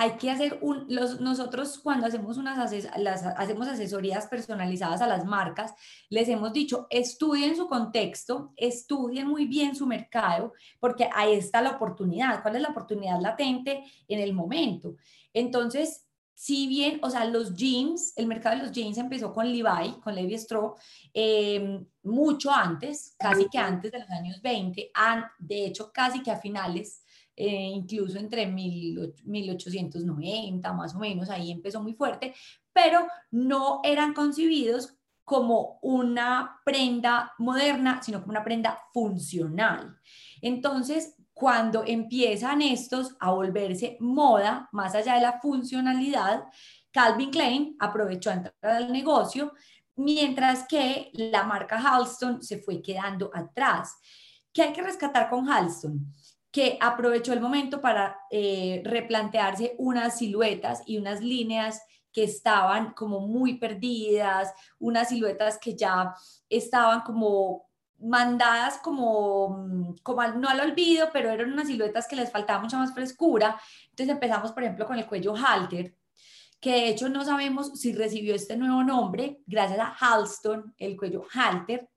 hay 0.00 0.12
que 0.12 0.30
hacer 0.30 0.60
un, 0.62 0.86
los, 0.88 1.20
nosotros 1.20 1.76
cuando 1.82 2.06
hacemos 2.06 2.36
unas 2.36 2.72
las, 2.98 3.24
hacemos 3.24 3.66
asesorías 3.66 4.28
personalizadas 4.28 5.00
a 5.02 5.08
las 5.08 5.24
marcas, 5.24 5.74
les 6.08 6.28
hemos 6.28 6.52
dicho, 6.52 6.86
estudien 6.88 7.56
su 7.56 7.66
contexto, 7.66 8.52
estudien 8.56 9.26
muy 9.26 9.46
bien 9.46 9.74
su 9.74 9.88
mercado, 9.88 10.52
porque 10.78 11.10
ahí 11.12 11.34
está 11.34 11.60
la 11.60 11.70
oportunidad. 11.70 12.42
¿Cuál 12.42 12.54
es 12.54 12.62
la 12.62 12.68
oportunidad 12.68 13.20
latente 13.20 13.82
en 14.06 14.20
el 14.20 14.34
momento? 14.34 14.94
Entonces, 15.34 16.06
si 16.32 16.68
bien, 16.68 17.00
o 17.02 17.10
sea, 17.10 17.24
los 17.24 17.56
jeans, 17.56 18.12
el 18.14 18.28
mercado 18.28 18.54
de 18.54 18.62
los 18.62 18.70
jeans 18.70 18.98
empezó 18.98 19.32
con 19.32 19.50
Levi, 19.50 19.98
con 20.00 20.14
Levi 20.14 20.34
Strauss, 20.34 20.80
em, 21.12 21.84
mucho 22.04 22.52
antes, 22.52 23.16
casi 23.18 23.48
que 23.48 23.58
antes 23.58 23.90
de 23.90 23.98
los 23.98 24.10
años 24.10 24.40
20, 24.40 24.92
de 25.40 25.66
hecho, 25.66 25.90
casi 25.92 26.22
que 26.22 26.30
a 26.30 26.36
finales 26.36 27.02
eh, 27.40 27.70
incluso 27.72 28.18
entre 28.18 28.48
1890 28.48 30.72
más 30.72 30.96
o 30.96 30.98
menos, 30.98 31.30
ahí 31.30 31.52
empezó 31.52 31.80
muy 31.80 31.94
fuerte, 31.94 32.34
pero 32.72 33.06
no 33.30 33.80
eran 33.84 34.12
concebidos 34.12 34.96
como 35.22 35.78
una 35.82 36.60
prenda 36.64 37.32
moderna, 37.38 38.02
sino 38.02 38.20
como 38.20 38.32
una 38.32 38.42
prenda 38.42 38.80
funcional. 38.92 39.96
Entonces, 40.42 41.14
cuando 41.32 41.84
empiezan 41.86 42.60
estos 42.60 43.14
a 43.20 43.30
volverse 43.30 43.96
moda, 44.00 44.68
más 44.72 44.96
allá 44.96 45.14
de 45.14 45.20
la 45.20 45.38
funcionalidad, 45.40 46.42
Calvin 46.90 47.30
Klein 47.30 47.76
aprovechó 47.78 48.30
a 48.30 48.34
entrar 48.34 48.54
al 48.64 48.90
negocio, 48.90 49.52
mientras 49.94 50.66
que 50.66 51.12
la 51.12 51.44
marca 51.44 51.78
Halston 51.78 52.42
se 52.42 52.58
fue 52.58 52.82
quedando 52.82 53.30
atrás. 53.32 53.96
¿Qué 54.52 54.62
hay 54.62 54.72
que 54.72 54.82
rescatar 54.82 55.30
con 55.30 55.48
Halston? 55.48 56.04
Que 56.50 56.78
aprovechó 56.80 57.32
el 57.32 57.40
momento 57.40 57.80
para 57.80 58.20
eh, 58.30 58.82
replantearse 58.84 59.74
unas 59.78 60.18
siluetas 60.18 60.82
y 60.86 60.98
unas 60.98 61.20
líneas 61.20 61.82
que 62.12 62.24
estaban 62.24 62.92
como 62.94 63.20
muy 63.20 63.58
perdidas, 63.58 64.52
unas 64.78 65.10
siluetas 65.10 65.58
que 65.58 65.76
ya 65.76 66.14
estaban 66.48 67.02
como 67.02 67.68
mandadas 68.00 68.78
como, 68.78 69.50
mm, 69.50 69.96
como 70.02 70.22
no 70.22 70.48
al 70.48 70.60
olvido, 70.60 71.10
pero 71.12 71.30
eran 71.30 71.52
unas 71.52 71.66
siluetas 71.66 72.06
que 72.06 72.16
les 72.16 72.30
faltaba 72.30 72.62
mucha 72.62 72.78
más 72.78 72.94
frescura. 72.94 73.60
Entonces 73.90 74.14
empezamos, 74.14 74.52
por 74.52 74.62
ejemplo, 74.62 74.86
con 74.86 74.98
el 74.98 75.06
cuello 75.06 75.34
halter, 75.34 75.94
que 76.60 76.72
de 76.72 76.88
hecho 76.88 77.08
no 77.08 77.24
sabemos 77.24 77.78
si 77.80 77.92
recibió 77.92 78.34
este 78.34 78.56
nuevo 78.56 78.82
nombre 78.82 79.40
gracias 79.46 79.78
a 79.80 79.94
Halston, 79.98 80.74
el 80.78 80.96
cuello 80.96 81.24
halter, 81.32 81.88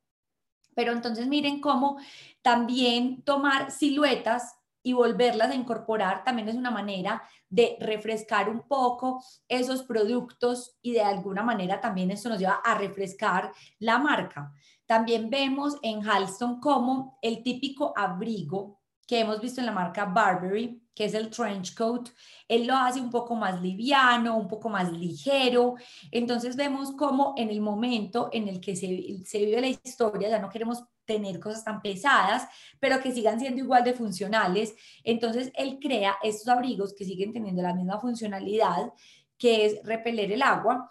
pero 0.75 0.91
entonces 0.91 1.27
miren 1.27 1.61
cómo 1.61 1.97
también 2.41 3.21
tomar 3.23 3.71
siluetas 3.71 4.55
y 4.83 4.93
volverlas 4.93 5.51
a 5.51 5.55
incorporar 5.55 6.23
también 6.23 6.49
es 6.49 6.55
una 6.55 6.71
manera 6.71 7.21
de 7.49 7.77
refrescar 7.79 8.49
un 8.49 8.61
poco 8.61 9.23
esos 9.47 9.83
productos 9.83 10.77
y 10.81 10.93
de 10.93 11.01
alguna 11.01 11.43
manera 11.43 11.79
también 11.79 12.11
eso 12.11 12.29
nos 12.29 12.39
lleva 12.39 12.61
a 12.63 12.75
refrescar 12.75 13.51
la 13.79 13.99
marca. 13.99 14.51
También 14.85 15.29
vemos 15.29 15.77
en 15.83 16.07
Halston 16.07 16.59
como 16.59 17.19
el 17.21 17.43
típico 17.43 17.93
abrigo 17.95 18.80
que 19.11 19.19
hemos 19.19 19.41
visto 19.41 19.59
en 19.59 19.65
la 19.65 19.73
marca 19.73 20.05
Burberry, 20.05 20.81
que 20.95 21.03
es 21.03 21.13
el 21.13 21.29
trench 21.29 21.75
coat, 21.75 22.07
él 22.47 22.65
lo 22.65 22.77
hace 22.77 23.01
un 23.01 23.09
poco 23.09 23.35
más 23.35 23.61
liviano, 23.61 24.37
un 24.37 24.47
poco 24.47 24.69
más 24.69 24.89
ligero. 24.89 25.75
Entonces 26.11 26.55
vemos 26.55 26.93
como 26.93 27.33
en 27.35 27.49
el 27.49 27.59
momento 27.59 28.29
en 28.31 28.47
el 28.47 28.61
que 28.61 28.73
se, 28.73 29.21
se 29.25 29.39
vive 29.39 29.59
la 29.59 29.67
historia, 29.67 30.29
ya 30.29 30.39
no 30.39 30.47
queremos 30.47 30.85
tener 31.03 31.41
cosas 31.41 31.65
tan 31.65 31.81
pesadas, 31.81 32.47
pero 32.79 33.01
que 33.01 33.11
sigan 33.11 33.37
siendo 33.37 33.61
igual 33.61 33.83
de 33.83 33.95
funcionales. 33.95 34.73
Entonces 35.03 35.51
él 35.55 35.77
crea 35.81 36.15
estos 36.23 36.47
abrigos 36.47 36.93
que 36.93 37.03
siguen 37.03 37.33
teniendo 37.33 37.61
la 37.61 37.73
misma 37.73 37.99
funcionalidad, 37.99 38.93
que 39.37 39.65
es 39.65 39.83
repeler 39.83 40.31
el 40.31 40.41
agua 40.41 40.89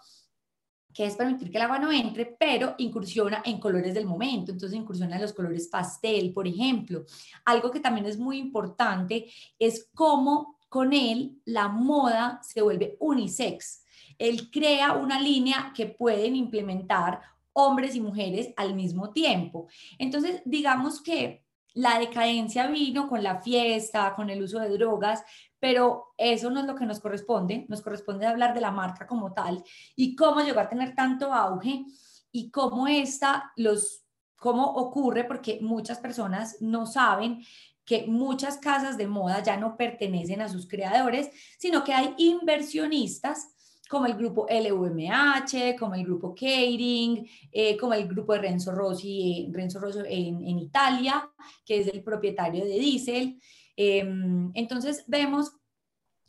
que 0.93 1.05
es 1.05 1.15
permitir 1.15 1.51
que 1.51 1.57
el 1.57 1.63
agua 1.63 1.79
no 1.79 1.91
entre, 1.91 2.25
pero 2.25 2.75
incursiona 2.77 3.41
en 3.45 3.59
colores 3.59 3.93
del 3.93 4.05
momento, 4.05 4.51
entonces 4.51 4.77
incursiona 4.77 5.15
en 5.15 5.21
los 5.21 5.33
colores 5.33 5.67
pastel, 5.67 6.33
por 6.33 6.47
ejemplo. 6.47 7.05
Algo 7.45 7.71
que 7.71 7.79
también 7.79 8.05
es 8.05 8.17
muy 8.17 8.37
importante 8.37 9.31
es 9.57 9.89
cómo 9.93 10.57
con 10.69 10.93
él 10.93 11.41
la 11.45 11.67
moda 11.67 12.39
se 12.43 12.61
vuelve 12.61 12.95
unisex. 12.99 13.83
Él 14.17 14.49
crea 14.51 14.93
una 14.93 15.19
línea 15.19 15.73
que 15.75 15.87
pueden 15.87 16.35
implementar 16.35 17.21
hombres 17.53 17.95
y 17.95 18.01
mujeres 18.01 18.53
al 18.55 18.75
mismo 18.75 19.11
tiempo. 19.11 19.67
Entonces, 19.97 20.41
digamos 20.45 21.01
que 21.01 21.43
la 21.73 21.99
decadencia 21.99 22.67
vino 22.67 23.07
con 23.07 23.23
la 23.23 23.41
fiesta, 23.41 24.13
con 24.15 24.29
el 24.29 24.43
uso 24.43 24.59
de 24.59 24.69
drogas, 24.69 25.23
pero 25.61 26.15
eso 26.17 26.49
no 26.49 26.59
es 26.59 26.65
lo 26.65 26.75
que 26.75 26.87
nos 26.87 26.99
corresponde, 26.99 27.65
nos 27.69 27.83
corresponde 27.83 28.25
hablar 28.25 28.55
de 28.55 28.61
la 28.61 28.71
marca 28.71 29.05
como 29.05 29.31
tal 29.31 29.63
y 29.95 30.15
cómo 30.15 30.41
llegó 30.41 30.59
a 30.59 30.67
tener 30.67 30.95
tanto 30.95 31.31
auge 31.31 31.85
y 32.31 32.49
cómo 32.49 32.87
esta, 32.87 33.53
los, 33.55 34.03
cómo 34.37 34.65
ocurre, 34.65 35.23
porque 35.23 35.59
muchas 35.61 35.99
personas 35.99 36.57
no 36.61 36.87
saben 36.87 37.43
que 37.85 38.07
muchas 38.07 38.57
casas 38.57 38.97
de 38.97 39.05
moda 39.05 39.43
ya 39.43 39.55
no 39.55 39.77
pertenecen 39.77 40.41
a 40.41 40.49
sus 40.49 40.67
creadores, 40.67 41.29
sino 41.59 41.83
que 41.83 41.93
hay 41.93 42.15
inversionistas 42.17 43.49
como 43.87 44.07
el 44.07 44.15
grupo 44.15 44.47
LVMH, 44.49 45.75
como 45.77 45.93
el 45.93 46.05
grupo 46.05 46.33
Kering, 46.33 47.29
eh, 47.51 47.77
como 47.77 47.93
el 47.93 48.07
grupo 48.07 48.33
de 48.33 48.39
Renzo 48.39 48.71
Rossi, 48.71 49.47
Renzo 49.51 49.79
Rossi 49.79 49.99
en, 50.07 50.43
en 50.43 50.57
Italia, 50.57 51.29
que 51.63 51.81
es 51.81 51.87
el 51.87 52.01
propietario 52.01 52.65
de 52.65 52.79
Diesel. 52.79 53.39
Em, 53.83 54.51
entonces 54.53 55.03
vemos 55.07 55.53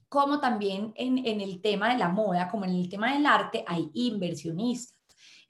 cómo 0.08 0.40
también 0.40 0.94
en, 0.96 1.18
en, 1.18 1.42
el 1.42 1.60
tema 1.60 1.92
de 1.92 1.98
la 1.98 2.08
moda, 2.08 2.48
como 2.48 2.64
en 2.64 2.70
el 2.70 2.88
tema 2.88 3.12
del 3.12 3.26
arte, 3.26 3.62
hay 3.66 3.90
inversionistas. 3.92 4.96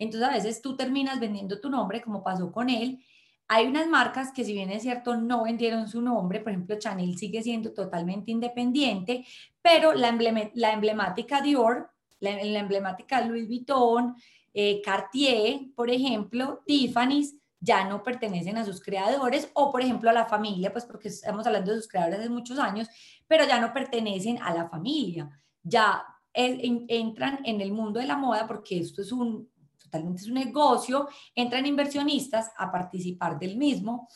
Entonces 0.00 0.28
a 0.28 0.32
veces 0.32 0.62
tú 0.62 0.76
terminas 0.76 1.20
vendiendo 1.20 1.60
tu 1.60 1.70
nombre, 1.70 2.02
como 2.02 2.24
pasó 2.24 2.50
con 2.50 2.70
él. 2.70 2.98
Hay 3.46 3.66
unas 3.66 3.86
marcas 3.86 4.32
que 4.32 4.44
si 4.44 4.52
bien 4.52 4.70
es 4.70 4.82
cierto 4.82 5.16
no 5.16 5.44
vendieron 5.44 5.88
su 5.88 6.00
nombre, 6.02 6.40
por 6.40 6.50
ejemplo 6.52 6.76
Chanel 6.76 7.16
sigue 7.16 7.40
siendo 7.40 7.72
totalmente 7.72 8.32
independiente, 8.32 9.24
pero 9.60 9.92
la, 9.92 10.10
la 10.54 10.72
emblemática 10.72 11.40
Dior, 11.40 11.90
la, 12.18 12.32
la, 12.42 12.58
emblemática 12.60 13.20
Louis 13.20 13.46
Vuitton, 13.46 14.16
eh, 14.54 14.80
Cartier, 14.82 15.60
por 15.76 15.88
ejemplo, 15.88 16.62
Tiffany's, 16.66 17.36
ya 17.62 17.84
no 17.88 18.02
pertenecen 18.02 18.58
a 18.58 18.64
sus 18.64 18.82
creadores 18.82 19.48
o, 19.54 19.70
por 19.70 19.80
ejemplo, 19.80 20.10
a 20.10 20.12
la 20.12 20.26
familia, 20.26 20.72
pues 20.72 20.84
porque 20.84 21.08
estamos 21.08 21.46
hablando 21.46 21.70
de 21.70 21.78
sus 21.78 21.88
creadores 21.88 22.18
hace 22.18 22.28
muchos 22.28 22.58
años, 22.58 22.88
pero 23.28 23.46
ya 23.46 23.60
no 23.60 23.72
pertenecen 23.72 24.42
a 24.42 24.52
la 24.52 24.68
familia, 24.68 25.30
ya 25.62 26.04
entran 26.34 27.38
en 27.44 27.60
el 27.60 27.72
mundo 27.72 28.00
de 28.00 28.06
la 28.06 28.16
moda 28.16 28.48
porque 28.48 28.80
esto 28.80 29.02
es 29.02 29.12
un, 29.12 29.48
totalmente 29.80 30.22
es 30.22 30.28
un 30.28 30.34
negocio, 30.34 31.08
entran 31.36 31.64
inversionistas 31.64 32.50
a 32.56 32.72
participar 32.72 33.38
del 33.38 33.56
mismo. 33.56 34.08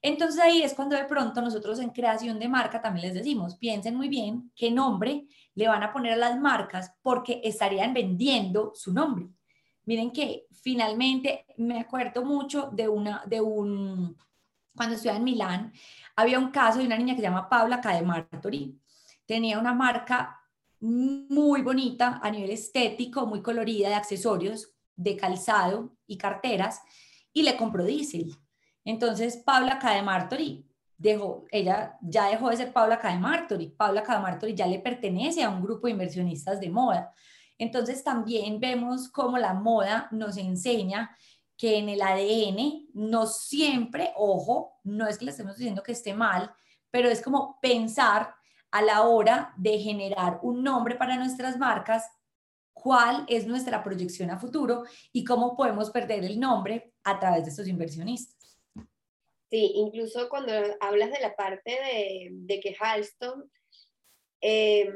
Entonces 0.00 0.40
ahí 0.40 0.62
es 0.62 0.72
cuando 0.72 0.96
de 0.96 1.04
pronto 1.04 1.42
nosotros 1.42 1.80
en 1.80 1.90
creación 1.90 2.38
de 2.38 2.48
marca 2.48 2.80
también 2.80 3.08
les 3.08 3.14
decimos, 3.14 3.56
piensen 3.56 3.96
muy 3.96 4.08
bien 4.08 4.50
qué 4.56 4.70
nombre 4.70 5.26
le 5.54 5.68
van 5.68 5.82
a 5.82 5.92
poner 5.92 6.14
a 6.14 6.16
las 6.16 6.38
marcas 6.38 6.94
porque 7.02 7.42
estarían 7.44 7.92
vendiendo 7.92 8.72
su 8.74 8.94
nombre. 8.94 9.28
Miren 9.86 10.12
que 10.12 10.46
finalmente 10.50 11.46
me 11.58 11.80
acuerdo 11.80 12.24
mucho 12.24 12.70
de 12.72 12.88
una, 12.88 13.22
de 13.26 13.40
un, 13.40 14.16
cuando 14.74 14.96
estuve 14.96 15.12
en 15.12 15.24
Milán, 15.24 15.72
había 16.16 16.38
un 16.38 16.50
caso 16.50 16.78
de 16.78 16.86
una 16.86 16.96
niña 16.96 17.14
que 17.14 17.20
se 17.20 17.26
llama 17.26 17.48
Paula 17.48 17.80
Cademartori. 17.80 18.78
Tenía 19.26 19.58
una 19.58 19.74
marca 19.74 20.40
muy 20.80 21.62
bonita 21.62 22.20
a 22.22 22.30
nivel 22.30 22.50
estético, 22.50 23.26
muy 23.26 23.42
colorida 23.42 23.88
de 23.88 23.94
accesorios, 23.94 24.74
de 24.96 25.16
calzado 25.16 25.96
y 26.06 26.18
carteras, 26.18 26.80
y 27.32 27.42
le 27.42 27.56
compró 27.56 27.84
Diesel. 27.84 28.36
Entonces, 28.84 29.38
Paula 29.38 29.78
Cademartori 29.78 30.66
dejó, 30.96 31.46
ella 31.50 31.98
ya 32.02 32.28
dejó 32.28 32.50
de 32.50 32.56
ser 32.56 32.72
Paula 32.72 32.98
Cademartori. 32.98 33.68
Paula 33.68 34.02
Cademartori 34.02 34.54
ya 34.54 34.66
le 34.66 34.78
pertenece 34.78 35.42
a 35.42 35.50
un 35.50 35.62
grupo 35.62 35.86
de 35.86 35.92
inversionistas 35.92 36.60
de 36.60 36.70
moda. 36.70 37.12
Entonces 37.58 38.02
también 38.02 38.60
vemos 38.60 39.08
cómo 39.08 39.38
la 39.38 39.54
moda 39.54 40.08
nos 40.10 40.36
enseña 40.36 41.16
que 41.56 41.78
en 41.78 41.88
el 41.88 42.02
ADN 42.02 42.88
no 42.94 43.26
siempre, 43.26 44.12
ojo, 44.16 44.80
no 44.82 45.06
es 45.06 45.18
que 45.18 45.24
le 45.24 45.30
estemos 45.30 45.56
diciendo 45.56 45.82
que 45.82 45.92
esté 45.92 46.14
mal, 46.14 46.52
pero 46.90 47.08
es 47.08 47.22
como 47.22 47.58
pensar 47.60 48.34
a 48.70 48.82
la 48.82 49.02
hora 49.02 49.54
de 49.56 49.78
generar 49.78 50.40
un 50.42 50.64
nombre 50.64 50.96
para 50.96 51.16
nuestras 51.16 51.58
marcas, 51.58 52.10
cuál 52.72 53.24
es 53.28 53.46
nuestra 53.46 53.84
proyección 53.84 54.30
a 54.30 54.38
futuro 54.38 54.84
y 55.12 55.24
cómo 55.24 55.56
podemos 55.56 55.90
perder 55.90 56.24
el 56.24 56.40
nombre 56.40 56.92
a 57.04 57.18
través 57.20 57.44
de 57.44 57.50
estos 57.50 57.68
inversionistas. 57.68 58.58
Sí, 59.48 59.72
incluso 59.76 60.28
cuando 60.28 60.52
hablas 60.80 61.12
de 61.12 61.20
la 61.20 61.36
parte 61.36 61.70
de, 61.70 62.28
de 62.32 62.60
que 62.60 62.76
Halston 62.78 63.48
eh, 64.40 64.92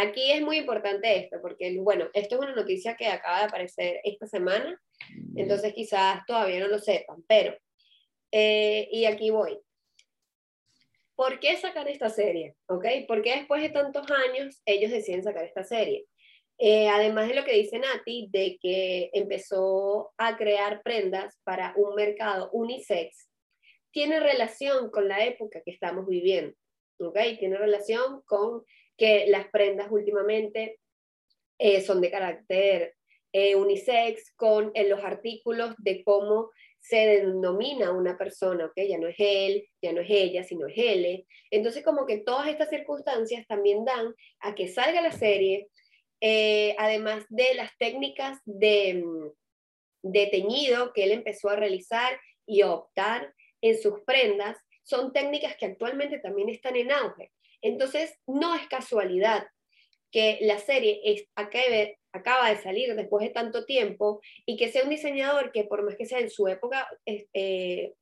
Aquí 0.00 0.30
es 0.30 0.42
muy 0.42 0.58
importante 0.58 1.18
esto, 1.18 1.38
porque, 1.42 1.76
bueno, 1.80 2.08
esto 2.14 2.36
es 2.36 2.40
una 2.40 2.54
noticia 2.54 2.94
que 2.96 3.08
acaba 3.08 3.40
de 3.40 3.46
aparecer 3.46 4.00
esta 4.04 4.28
semana, 4.28 4.80
entonces 5.34 5.74
quizás 5.74 6.24
todavía 6.24 6.60
no 6.60 6.68
lo 6.68 6.78
sepan, 6.78 7.24
pero, 7.26 7.58
eh, 8.30 8.88
y 8.92 9.06
aquí 9.06 9.30
voy. 9.30 9.58
¿Por 11.16 11.40
qué 11.40 11.56
sacar 11.56 11.88
esta 11.88 12.10
serie? 12.10 12.54
¿Ok? 12.66 12.86
¿Por 13.08 13.22
qué 13.22 13.38
después 13.38 13.60
de 13.60 13.70
tantos 13.70 14.06
años 14.08 14.62
ellos 14.66 14.92
deciden 14.92 15.24
sacar 15.24 15.44
esta 15.44 15.64
serie? 15.64 16.06
Eh, 16.58 16.88
además 16.88 17.26
de 17.26 17.34
lo 17.34 17.44
que 17.44 17.54
dice 17.54 17.80
Nati, 17.80 18.28
de 18.30 18.56
que 18.62 19.10
empezó 19.12 20.12
a 20.16 20.36
crear 20.36 20.80
prendas 20.84 21.40
para 21.42 21.72
un 21.74 21.96
mercado 21.96 22.50
unisex, 22.52 23.28
tiene 23.90 24.20
relación 24.20 24.92
con 24.92 25.08
la 25.08 25.24
época 25.24 25.60
que 25.64 25.72
estamos 25.72 26.06
viviendo. 26.06 26.56
¿Ok? 27.00 27.18
Tiene 27.40 27.56
relación 27.56 28.22
con 28.26 28.62
que 28.98 29.26
las 29.28 29.48
prendas 29.48 29.88
últimamente 29.90 30.78
eh, 31.58 31.80
son 31.80 32.00
de 32.02 32.10
carácter 32.10 32.94
eh, 33.32 33.56
unisex, 33.56 34.32
con 34.36 34.70
en 34.74 34.88
los 34.88 35.02
artículos 35.04 35.74
de 35.78 36.02
cómo 36.02 36.50
se 36.80 36.96
denomina 36.96 37.92
una 37.92 38.16
persona, 38.16 38.66
¿ok? 38.66 38.72
Ya 38.88 38.98
no 38.98 39.08
es 39.08 39.16
él, 39.18 39.68
ya 39.82 39.92
no 39.92 40.00
es 40.00 40.10
ella, 40.10 40.44
sino 40.44 40.66
es 40.66 40.74
él. 40.76 41.26
Entonces, 41.50 41.84
como 41.84 42.06
que 42.06 42.18
todas 42.18 42.48
estas 42.48 42.70
circunstancias 42.70 43.46
también 43.46 43.84
dan 43.84 44.14
a 44.40 44.54
que 44.54 44.68
salga 44.68 45.02
la 45.02 45.12
serie, 45.12 45.68
eh, 46.20 46.74
además 46.78 47.24
de 47.28 47.54
las 47.54 47.76
técnicas 47.78 48.38
de, 48.44 49.04
de 50.02 50.26
teñido 50.26 50.92
que 50.92 51.04
él 51.04 51.12
empezó 51.12 51.50
a 51.50 51.56
realizar 51.56 52.18
y 52.46 52.62
a 52.62 52.72
optar 52.72 53.34
en 53.60 53.80
sus 53.80 54.00
prendas, 54.06 54.56
son 54.82 55.12
técnicas 55.12 55.56
que 55.56 55.66
actualmente 55.66 56.18
también 56.18 56.48
están 56.48 56.76
en 56.76 56.90
auge. 56.90 57.30
Entonces, 57.62 58.14
no 58.26 58.54
es 58.54 58.66
casualidad 58.68 59.46
que 60.10 60.38
la 60.42 60.58
serie 60.58 61.00
es, 61.04 61.26
acaba 61.34 62.48
de 62.50 62.62
salir 62.62 62.94
después 62.94 63.26
de 63.26 63.32
tanto 63.32 63.64
tiempo 63.64 64.20
y 64.46 64.56
que 64.56 64.70
sea 64.70 64.84
un 64.84 64.90
diseñador 64.90 65.52
que 65.52 65.64
por 65.64 65.82
más 65.82 65.96
que 65.96 66.06
sea 66.06 66.20
en 66.20 66.30
su 66.30 66.48
época 66.48 66.88
eh, 67.04 67.92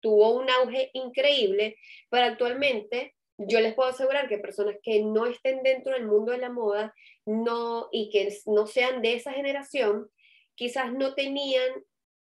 tuvo 0.00 0.38
un 0.38 0.48
auge 0.50 0.90
increíble, 0.94 1.76
pero 2.08 2.26
actualmente 2.26 3.14
yo 3.38 3.60
les 3.60 3.74
puedo 3.74 3.88
asegurar 3.88 4.28
que 4.28 4.38
personas 4.38 4.76
que 4.82 5.02
no 5.02 5.26
estén 5.26 5.62
dentro 5.62 5.92
del 5.92 6.06
mundo 6.06 6.32
de 6.32 6.38
la 6.38 6.50
moda 6.50 6.94
no, 7.24 7.88
y 7.92 8.10
que 8.10 8.28
no 8.46 8.66
sean 8.66 9.02
de 9.02 9.14
esa 9.14 9.32
generación, 9.32 10.10
quizás 10.54 10.92
no 10.92 11.14
tenían 11.14 11.70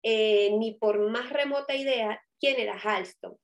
eh, 0.02 0.50
ni 0.58 0.74
por 0.74 1.10
más 1.10 1.30
remota 1.30 1.74
idea 1.74 2.22
quién 2.38 2.58
era 2.58 2.78
Halston. 2.78 3.36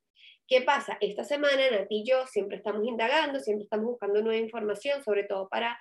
¿Qué 0.48 0.62
pasa? 0.62 0.96
Esta 1.00 1.24
semana 1.24 1.70
Nati 1.70 2.02
y 2.02 2.04
yo 2.04 2.26
siempre 2.26 2.56
estamos 2.56 2.86
indagando, 2.86 3.40
siempre 3.40 3.64
estamos 3.64 3.86
buscando 3.86 4.22
nueva 4.22 4.40
información, 4.40 5.02
sobre 5.02 5.24
todo 5.24 5.48
para 5.48 5.78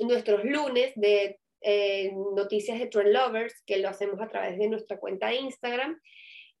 nuestros 0.00 0.44
lunes 0.44 0.92
de 0.96 1.38
eh, 1.60 2.12
noticias 2.34 2.78
de 2.78 2.86
Trend 2.86 3.12
Lovers, 3.12 3.62
que 3.66 3.78
lo 3.78 3.88
hacemos 3.88 4.20
a 4.20 4.28
través 4.28 4.58
de 4.58 4.68
nuestra 4.68 4.98
cuenta 4.98 5.28
de 5.28 5.36
Instagram, 5.36 6.00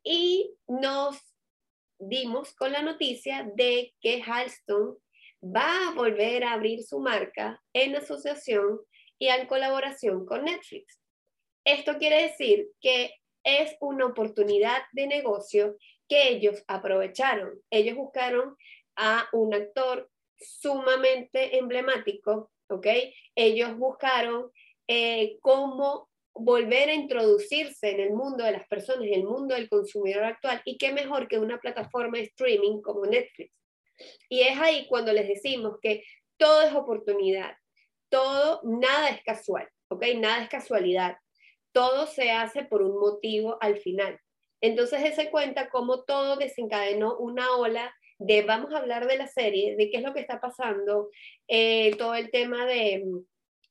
y 0.02 0.54
nos 0.66 1.18
dimos 1.98 2.54
con 2.54 2.72
la 2.72 2.82
noticia 2.82 3.48
de 3.54 3.94
que 4.00 4.22
Halston 4.22 4.98
va 5.42 5.88
a 5.88 5.94
volver 5.94 6.44
a 6.44 6.54
abrir 6.54 6.82
su 6.82 7.00
marca 7.00 7.62
en 7.72 7.96
asociación 7.96 8.80
y 9.18 9.28
en 9.28 9.46
colaboración 9.46 10.26
con 10.26 10.44
Netflix. 10.44 11.00
Esto 11.64 11.98
quiere 11.98 12.22
decir 12.22 12.68
que 12.80 13.14
es 13.44 13.76
una 13.80 14.06
oportunidad 14.06 14.82
de 14.92 15.06
negocio 15.06 15.76
ellos 16.14 16.62
aprovecharon. 16.66 17.60
Ellos 17.70 17.96
buscaron 17.96 18.56
a 18.96 19.28
un 19.32 19.54
actor 19.54 20.10
sumamente 20.36 21.56
emblemático, 21.58 22.50
¿ok? 22.68 22.86
Ellos 23.34 23.76
buscaron 23.76 24.50
eh, 24.86 25.38
cómo 25.40 26.08
volver 26.34 26.88
a 26.88 26.94
introducirse 26.94 27.90
en 27.90 28.00
el 28.00 28.12
mundo 28.12 28.44
de 28.44 28.52
las 28.52 28.66
personas, 28.66 29.06
en 29.06 29.14
el 29.14 29.24
mundo 29.24 29.54
del 29.54 29.68
consumidor 29.68 30.24
actual, 30.24 30.60
y 30.64 30.76
qué 30.78 30.92
mejor 30.92 31.28
que 31.28 31.38
una 31.38 31.60
plataforma 31.60 32.18
de 32.18 32.24
streaming 32.24 32.82
como 32.82 33.06
Netflix. 33.06 33.52
Y 34.28 34.40
es 34.40 34.58
ahí 34.58 34.86
cuando 34.88 35.12
les 35.12 35.28
decimos 35.28 35.78
que 35.80 36.04
todo 36.36 36.62
es 36.62 36.74
oportunidad, 36.74 37.56
todo, 38.08 38.60
nada 38.64 39.10
es 39.10 39.22
casual, 39.22 39.68
¿ok? 39.88 40.04
Nada 40.16 40.42
es 40.42 40.48
casualidad, 40.48 41.16
todo 41.72 42.06
se 42.06 42.30
hace 42.32 42.64
por 42.64 42.82
un 42.82 42.98
motivo 42.98 43.56
al 43.60 43.76
final. 43.78 44.18
Entonces, 44.64 45.02
ese 45.04 45.30
cuenta 45.30 45.68
cómo 45.68 46.04
todo 46.04 46.36
desencadenó 46.36 47.18
una 47.18 47.54
ola 47.54 47.94
de 48.18 48.40
vamos 48.40 48.72
a 48.72 48.78
hablar 48.78 49.06
de 49.06 49.18
la 49.18 49.26
serie, 49.26 49.76
de 49.76 49.90
qué 49.90 49.98
es 49.98 50.02
lo 50.02 50.14
que 50.14 50.20
está 50.20 50.40
pasando, 50.40 51.10
eh, 51.48 51.94
todo 51.98 52.14
el 52.14 52.30
tema 52.30 52.64
de, 52.64 53.04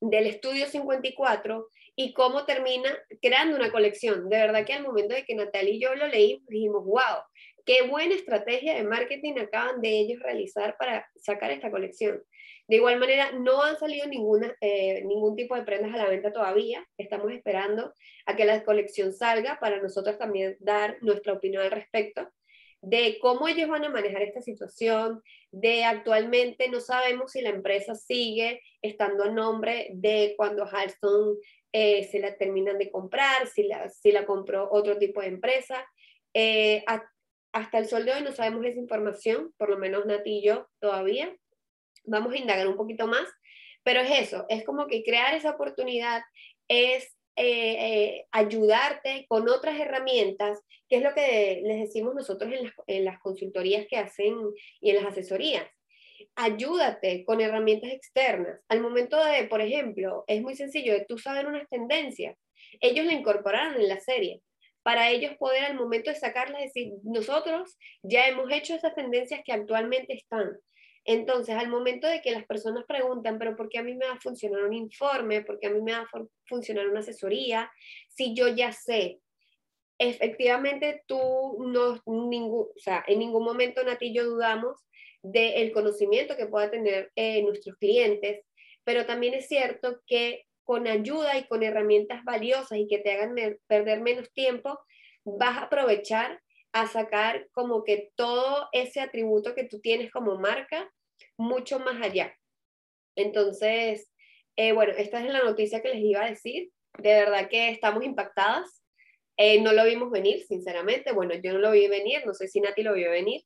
del 0.01 0.27
estudio 0.27 0.67
54 0.67 1.67
y 1.95 2.13
cómo 2.13 2.45
termina 2.45 2.95
creando 3.23 3.55
una 3.55 3.71
colección. 3.71 4.29
De 4.29 4.37
verdad 4.37 4.67
que 4.67 4.73
al 4.73 4.83
momento 4.83 5.15
de 5.15 5.25
que 5.25 5.33
Natalia 5.33 5.73
y 5.73 5.81
yo 5.81 5.95
lo 5.95 6.07
leímos, 6.07 6.45
dijimos, 6.45 6.85
wow, 6.85 7.23
qué 7.65 7.83
buena 7.83 8.15
estrategia 8.15 8.75
de 8.75 8.83
marketing 8.83 9.33
acaban 9.39 9.81
de 9.81 9.89
ellos 9.89 10.21
realizar 10.21 10.75
para 10.77 11.07
sacar 11.15 11.51
esta 11.51 11.71
colección. 11.71 12.21
De 12.67 12.77
igual 12.77 12.99
manera, 12.99 13.31
no 13.33 13.61
han 13.61 13.77
salido 13.77 14.07
ninguna, 14.07 14.55
eh, 14.61 15.03
ningún 15.05 15.35
tipo 15.35 15.55
de 15.55 15.63
prendas 15.63 15.93
a 15.93 15.97
la 15.97 16.09
venta 16.09 16.31
todavía. 16.31 16.85
Estamos 16.97 17.31
esperando 17.31 17.93
a 18.25 18.35
que 18.35 18.45
la 18.45 18.63
colección 18.63 19.11
salga 19.11 19.59
para 19.59 19.81
nosotros 19.81 20.17
también 20.17 20.55
dar 20.59 20.97
nuestra 21.01 21.33
opinión 21.33 21.63
al 21.63 21.71
respecto 21.71 22.29
de 22.83 23.17
cómo 23.21 23.47
ellos 23.47 23.69
van 23.69 23.85
a 23.85 23.89
manejar 23.89 24.23
esta 24.23 24.41
situación, 24.41 25.23
de 25.51 25.85
actualmente 25.85 26.67
no 26.69 26.81
sabemos 26.81 27.31
si 27.31 27.41
la 27.41 27.49
empresa 27.49 27.95
sigue 27.95 28.61
estando 28.81 29.23
a 29.23 29.31
nombre 29.31 29.87
de 29.93 30.33
cuando 30.35 30.65
Halston 30.65 31.37
eh, 31.71 32.03
se 32.11 32.19
la 32.19 32.35
terminan 32.35 32.77
de 32.77 32.91
comprar, 32.91 33.47
si 33.47 33.63
la, 33.63 33.89
si 33.89 34.11
la 34.11 34.25
compró 34.25 34.67
otro 34.69 34.97
tipo 34.97 35.21
de 35.21 35.27
empresa. 35.27 35.87
Eh, 36.33 36.83
hasta 37.53 37.77
el 37.77 37.87
sol 37.87 38.03
de 38.03 38.13
hoy 38.13 38.23
no 38.23 38.31
sabemos 38.31 38.65
esa 38.65 38.79
información, 38.79 39.53
por 39.57 39.69
lo 39.69 39.77
menos 39.77 40.05
Nati 40.05 40.39
y 40.39 40.43
yo 40.43 40.67
todavía. 40.79 41.33
Vamos 42.03 42.33
a 42.33 42.37
indagar 42.37 42.67
un 42.67 42.75
poquito 42.75 43.07
más, 43.07 43.27
pero 43.83 44.01
es 44.01 44.27
eso, 44.27 44.45
es 44.49 44.65
como 44.65 44.87
que 44.87 45.03
crear 45.03 45.33
esa 45.35 45.51
oportunidad 45.51 46.23
es 46.67 47.15
eh, 47.35 47.45
eh, 47.45 48.27
ayudarte 48.31 49.25
con 49.27 49.47
otras 49.49 49.79
herramientas, 49.79 50.59
que 50.89 50.97
es 50.97 51.03
lo 51.03 51.13
que 51.13 51.61
les 51.63 51.79
decimos 51.79 52.15
nosotros 52.15 52.51
en 52.51 52.65
las, 52.65 52.73
en 52.87 53.05
las 53.05 53.19
consultorías 53.19 53.85
que 53.87 53.97
hacen 53.97 54.35
y 54.81 54.89
en 54.89 54.97
las 54.97 55.05
asesorías. 55.05 55.67
Ayúdate 56.35 57.23
con 57.25 57.41
herramientas 57.41 57.91
externas. 57.91 58.59
Al 58.67 58.81
momento 58.81 59.23
de, 59.23 59.45
por 59.45 59.61
ejemplo, 59.61 60.23
es 60.27 60.41
muy 60.41 60.55
sencillo, 60.55 60.93
tú 61.07 61.17
saber 61.17 61.45
unas 61.45 61.67
tendencias, 61.69 62.35
ellos 62.81 63.05
la 63.05 63.13
incorporaron 63.13 63.79
en 63.79 63.87
la 63.87 63.99
serie 63.99 64.41
para 64.83 65.09
ellos 65.09 65.35
poder 65.37 65.63
al 65.63 65.75
momento 65.75 66.11
de 66.11 66.17
sacarlas 66.17 66.61
decir, 66.61 66.93
nosotros 67.03 67.77
ya 68.01 68.27
hemos 68.27 68.51
hecho 68.51 68.75
esas 68.75 68.93
tendencias 68.93 69.41
que 69.43 69.53
actualmente 69.53 70.13
están. 70.13 70.57
Entonces, 71.05 71.55
al 71.55 71.69
momento 71.69 72.07
de 72.07 72.21
que 72.21 72.31
las 72.31 72.45
personas 72.45 72.85
preguntan, 72.87 73.37
pero 73.37 73.55
¿por 73.55 73.69
qué 73.69 73.79
a 73.79 73.83
mí 73.83 73.93
me 73.95 74.05
va 74.05 74.13
a 74.13 74.21
funcionar 74.21 74.63
un 74.63 74.73
informe? 74.73 75.41
¿Por 75.41 75.59
qué 75.59 75.67
a 75.67 75.71
mí 75.71 75.81
me 75.81 75.91
va 75.93 75.99
a 75.99 76.25
funcionar 76.45 76.87
una 76.87 76.99
asesoría? 76.99 77.69
Si 78.09 78.33
yo 78.33 78.47
ya 78.47 78.71
sé, 78.71 79.19
efectivamente 79.97 81.03
tú 81.05 81.57
no, 81.59 82.01
ningún, 82.05 82.67
o 82.75 82.79
sea, 82.79 83.03
en 83.07 83.19
ningún 83.19 83.43
momento 83.43 83.83
Nati 83.83 84.07
y 84.07 84.13
yo 84.13 84.25
dudamos 84.25 84.77
del 85.21 85.71
conocimiento 85.71 86.35
que 86.35 86.47
pueda 86.47 86.69
tener 86.69 87.11
eh, 87.15 87.41
nuestros 87.43 87.75
clientes, 87.77 88.45
pero 88.83 89.05
también 89.05 89.33
es 89.33 89.47
cierto 89.47 90.01
que 90.05 90.45
con 90.63 90.87
ayuda 90.87 91.37
y 91.37 91.47
con 91.47 91.63
herramientas 91.63 92.23
valiosas 92.23 92.77
y 92.77 92.87
que 92.87 92.99
te 92.99 93.13
hagan 93.13 93.35
perder 93.67 94.01
menos 94.01 94.31
tiempo, 94.33 94.79
vas 95.23 95.57
a 95.57 95.63
aprovechar 95.63 96.41
a 96.71 96.87
sacar 96.87 97.47
como 97.51 97.83
que 97.83 98.11
todo 98.15 98.67
ese 98.71 98.99
atributo 98.99 99.53
que 99.53 99.65
tú 99.65 99.79
tienes 99.79 100.11
como 100.11 100.39
marca 100.39 100.91
mucho 101.37 101.79
más 101.79 102.01
allá. 102.01 102.35
Entonces, 103.15 104.09
eh, 104.55 104.73
bueno, 104.73 104.93
esta 104.97 105.19
es 105.19 105.31
la 105.31 105.43
noticia 105.43 105.81
que 105.81 105.89
les 105.89 106.03
iba 106.03 106.23
a 106.23 106.29
decir. 106.29 106.71
De 106.97 107.13
verdad 107.13 107.49
que 107.49 107.69
estamos 107.69 108.03
impactadas. 108.03 108.83
Eh, 109.37 109.61
no 109.61 109.71
lo 109.71 109.85
vimos 109.85 110.11
venir, 110.11 110.43
sinceramente. 110.47 111.11
Bueno, 111.11 111.35
yo 111.35 111.53
no 111.53 111.59
lo 111.59 111.71
vi 111.71 111.87
venir, 111.87 112.25
no 112.25 112.33
sé 112.33 112.47
si 112.47 112.59
Nati 112.59 112.83
lo 112.83 112.93
vio 112.93 113.09
venir. 113.09 113.43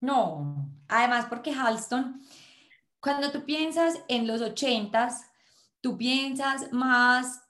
No, 0.00 0.70
además 0.88 1.26
porque 1.28 1.52
Halston, 1.52 2.22
cuando 3.00 3.30
tú 3.30 3.44
piensas 3.44 4.02
en 4.08 4.26
los 4.26 4.40
ochentas, 4.40 5.29
tú 5.80 5.96
piensas 5.96 6.72
más 6.72 7.42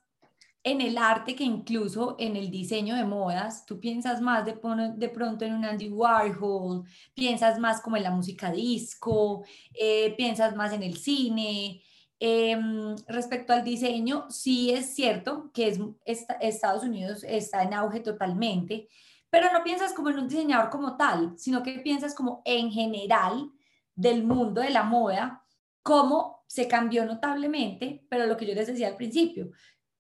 en 0.63 0.79
el 0.79 0.97
arte 0.97 1.35
que 1.35 1.43
incluso 1.43 2.15
en 2.19 2.35
el 2.35 2.51
diseño 2.51 2.95
de 2.95 3.03
modas, 3.03 3.65
tú 3.65 3.79
piensas 3.79 4.21
más 4.21 4.45
de, 4.45 4.59
de 4.95 5.09
pronto 5.09 5.43
en 5.43 5.55
un 5.55 5.65
Andy 5.65 5.89
Warhol, 5.89 6.83
piensas 7.15 7.57
más 7.57 7.81
como 7.81 7.97
en 7.97 8.03
la 8.03 8.11
música 8.11 8.51
disco, 8.51 9.43
eh, 9.73 10.13
piensas 10.15 10.55
más 10.55 10.71
en 10.73 10.83
el 10.83 10.97
cine. 10.97 11.81
Em, 12.19 12.95
respecto 13.07 13.51
al 13.51 13.63
diseño, 13.63 14.29
sí 14.29 14.69
es 14.71 14.93
cierto 14.93 15.49
que 15.51 15.67
es, 16.05 16.25
Estados 16.39 16.83
Unidos 16.83 17.23
está 17.23 17.63
en 17.63 17.73
auge 17.73 17.99
totalmente, 17.99 18.87
pero 19.31 19.51
no 19.51 19.63
piensas 19.63 19.93
como 19.93 20.09
en 20.09 20.19
un 20.19 20.27
diseñador 20.27 20.69
como 20.69 20.97
tal, 20.97 21.33
sino 21.37 21.63
que 21.63 21.79
piensas 21.79 22.13
como 22.13 22.43
en 22.45 22.69
general 22.71 23.51
del 23.95 24.23
mundo 24.23 24.61
de 24.61 24.69
la 24.69 24.83
moda, 24.83 25.43
cómo 25.81 26.40
se 26.51 26.67
cambió 26.67 27.05
notablemente, 27.05 28.05
pero 28.09 28.25
lo 28.25 28.35
que 28.35 28.45
yo 28.45 28.53
les 28.53 28.67
decía 28.67 28.89
al 28.89 28.97
principio, 28.97 29.51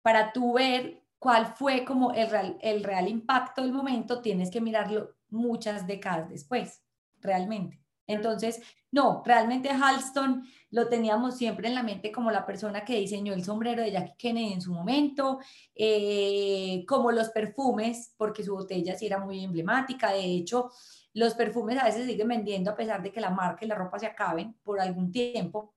para 0.01 0.33
tú 0.33 0.53
ver 0.53 1.03
cuál 1.19 1.47
fue 1.57 1.85
como 1.85 2.13
el 2.13 2.31
real, 2.31 2.57
el 2.61 2.85
real 2.85 3.09
impacto 3.09 3.63
del 3.63 3.73
momento, 3.73 4.23
tienes 4.23 4.49
que 4.49 4.61
mirarlo 4.61 5.17
muchas 5.29 5.89
décadas 5.89 6.29
después, 6.31 6.85
realmente. 7.21 7.83
Entonces, 8.07 8.63
no, 8.93 9.25
realmente 9.27 9.71
Halston 9.71 10.45
lo 10.71 10.89
teníamos 10.89 11.37
siempre 11.37 11.67
en 11.67 11.75
la 11.75 11.83
mente 11.83 12.13
como 12.13 12.31
la 12.31 12.47
persona 12.47 12.85
que 12.85 13.01
diseñó 13.01 13.35
el 13.35 13.43
sombrero 13.43 13.83
de 13.83 13.91
Jackie 13.91 14.17
Kennedy 14.17 14.53
en 14.53 14.61
su 14.61 14.73
momento, 14.73 15.41
eh, 15.75 16.85
como 16.87 17.11
los 17.11 17.31
perfumes, 17.31 18.15
porque 18.17 18.45
su 18.45 18.55
botella 18.55 18.97
sí 18.97 19.07
era 19.07 19.19
muy 19.19 19.43
emblemática. 19.43 20.13
De 20.13 20.25
hecho, 20.25 20.71
los 21.13 21.35
perfumes 21.35 21.77
a 21.79 21.87
veces 21.87 22.07
siguen 22.07 22.29
vendiendo 22.29 22.71
a 22.71 22.77
pesar 22.77 23.03
de 23.03 23.11
que 23.11 23.21
la 23.21 23.31
marca 23.31 23.65
y 23.65 23.69
la 23.69 23.75
ropa 23.75 23.99
se 23.99 24.07
acaben 24.07 24.55
por 24.63 24.79
algún 24.79 25.11
tiempo 25.11 25.73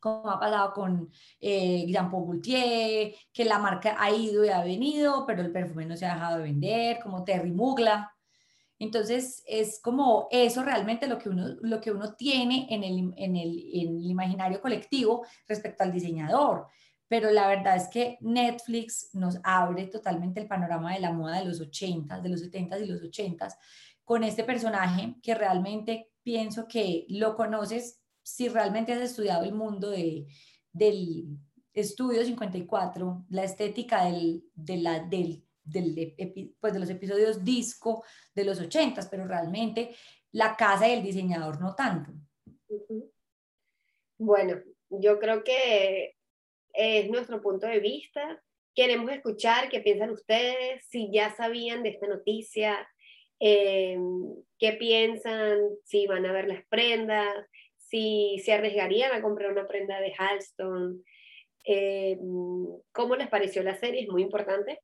como 0.00 0.30
ha 0.30 0.38
pasado 0.38 0.72
con 0.72 1.10
eh, 1.40 1.84
Jean 1.86 2.10
Paul 2.10 2.26
Gaultier, 2.26 3.14
que 3.32 3.44
la 3.44 3.58
marca 3.58 3.96
ha 3.98 4.10
ido 4.10 4.44
y 4.44 4.48
ha 4.48 4.62
venido, 4.62 5.24
pero 5.26 5.42
el 5.42 5.52
perfume 5.52 5.86
no 5.86 5.96
se 5.96 6.06
ha 6.06 6.14
dejado 6.14 6.38
de 6.38 6.44
vender, 6.44 7.00
como 7.00 7.24
Terry 7.24 7.52
Mugla. 7.52 8.14
Entonces, 8.78 9.42
es 9.46 9.80
como 9.82 10.28
eso 10.30 10.62
realmente 10.62 11.08
lo 11.08 11.18
que 11.18 11.28
uno, 11.28 11.56
lo 11.62 11.80
que 11.80 11.90
uno 11.90 12.14
tiene 12.14 12.66
en 12.70 12.84
el, 12.84 13.12
en, 13.16 13.36
el, 13.36 13.64
en 13.72 13.88
el 13.88 14.10
imaginario 14.10 14.60
colectivo 14.60 15.26
respecto 15.48 15.82
al 15.82 15.92
diseñador. 15.92 16.66
Pero 17.08 17.30
la 17.30 17.48
verdad 17.48 17.76
es 17.76 17.88
que 17.88 18.18
Netflix 18.20 19.10
nos 19.14 19.38
abre 19.42 19.86
totalmente 19.86 20.40
el 20.40 20.46
panorama 20.46 20.94
de 20.94 21.00
la 21.00 21.12
moda 21.12 21.38
de 21.38 21.46
los 21.46 21.60
80, 21.60 22.20
de 22.20 22.28
los 22.28 22.40
70 22.40 22.78
y 22.78 22.86
los 22.86 23.02
80 23.02 23.48
con 24.08 24.24
este 24.24 24.42
personaje 24.42 25.16
que 25.22 25.34
realmente 25.34 26.08
pienso 26.22 26.66
que 26.66 27.04
lo 27.10 27.36
conoces 27.36 27.97
si 28.28 28.48
realmente 28.48 28.92
has 28.92 29.00
estudiado 29.00 29.44
el 29.44 29.54
mundo 29.54 29.90
de, 29.90 30.26
del 30.72 31.38
estudio 31.72 32.22
54, 32.24 33.24
la 33.30 33.44
estética 33.44 34.04
del, 34.04 34.44
de, 34.54 34.76
la, 34.76 35.00
del, 35.00 35.42
del, 35.64 36.54
pues 36.60 36.74
de 36.74 36.78
los 36.78 36.90
episodios 36.90 37.42
disco 37.42 38.04
de 38.34 38.44
los 38.44 38.60
80, 38.60 39.08
pero 39.10 39.26
realmente 39.26 39.94
la 40.32 40.56
casa 40.56 40.88
y 40.88 40.92
el 40.92 41.02
diseñador 41.02 41.58
no 41.60 41.74
tanto. 41.74 42.12
Bueno, 44.18 44.60
yo 44.90 45.18
creo 45.18 45.42
que 45.42 46.16
es 46.74 47.10
nuestro 47.10 47.40
punto 47.40 47.66
de 47.66 47.80
vista. 47.80 48.42
Queremos 48.74 49.10
escuchar 49.10 49.70
qué 49.70 49.80
piensan 49.80 50.10
ustedes, 50.10 50.84
si 50.86 51.10
ya 51.10 51.34
sabían 51.34 51.82
de 51.82 51.90
esta 51.90 52.06
noticia, 52.06 52.86
em, 53.40 54.34
qué 54.58 54.72
piensan, 54.74 55.58
si 55.84 56.06
van 56.06 56.26
a 56.26 56.32
ver 56.32 56.46
las 56.46 56.64
prendas, 56.66 57.34
si 57.88 58.40
se 58.44 58.52
arriesgarían 58.52 59.12
a 59.12 59.22
comprar 59.22 59.50
una 59.50 59.66
prenda 59.66 60.00
de 60.00 60.12
Halston, 60.16 61.02
em, 61.64 62.66
cómo 62.92 63.16
les 63.16 63.28
pareció 63.28 63.62
la 63.62 63.76
serie, 63.76 64.02
es 64.02 64.08
muy 64.08 64.22
importante. 64.22 64.80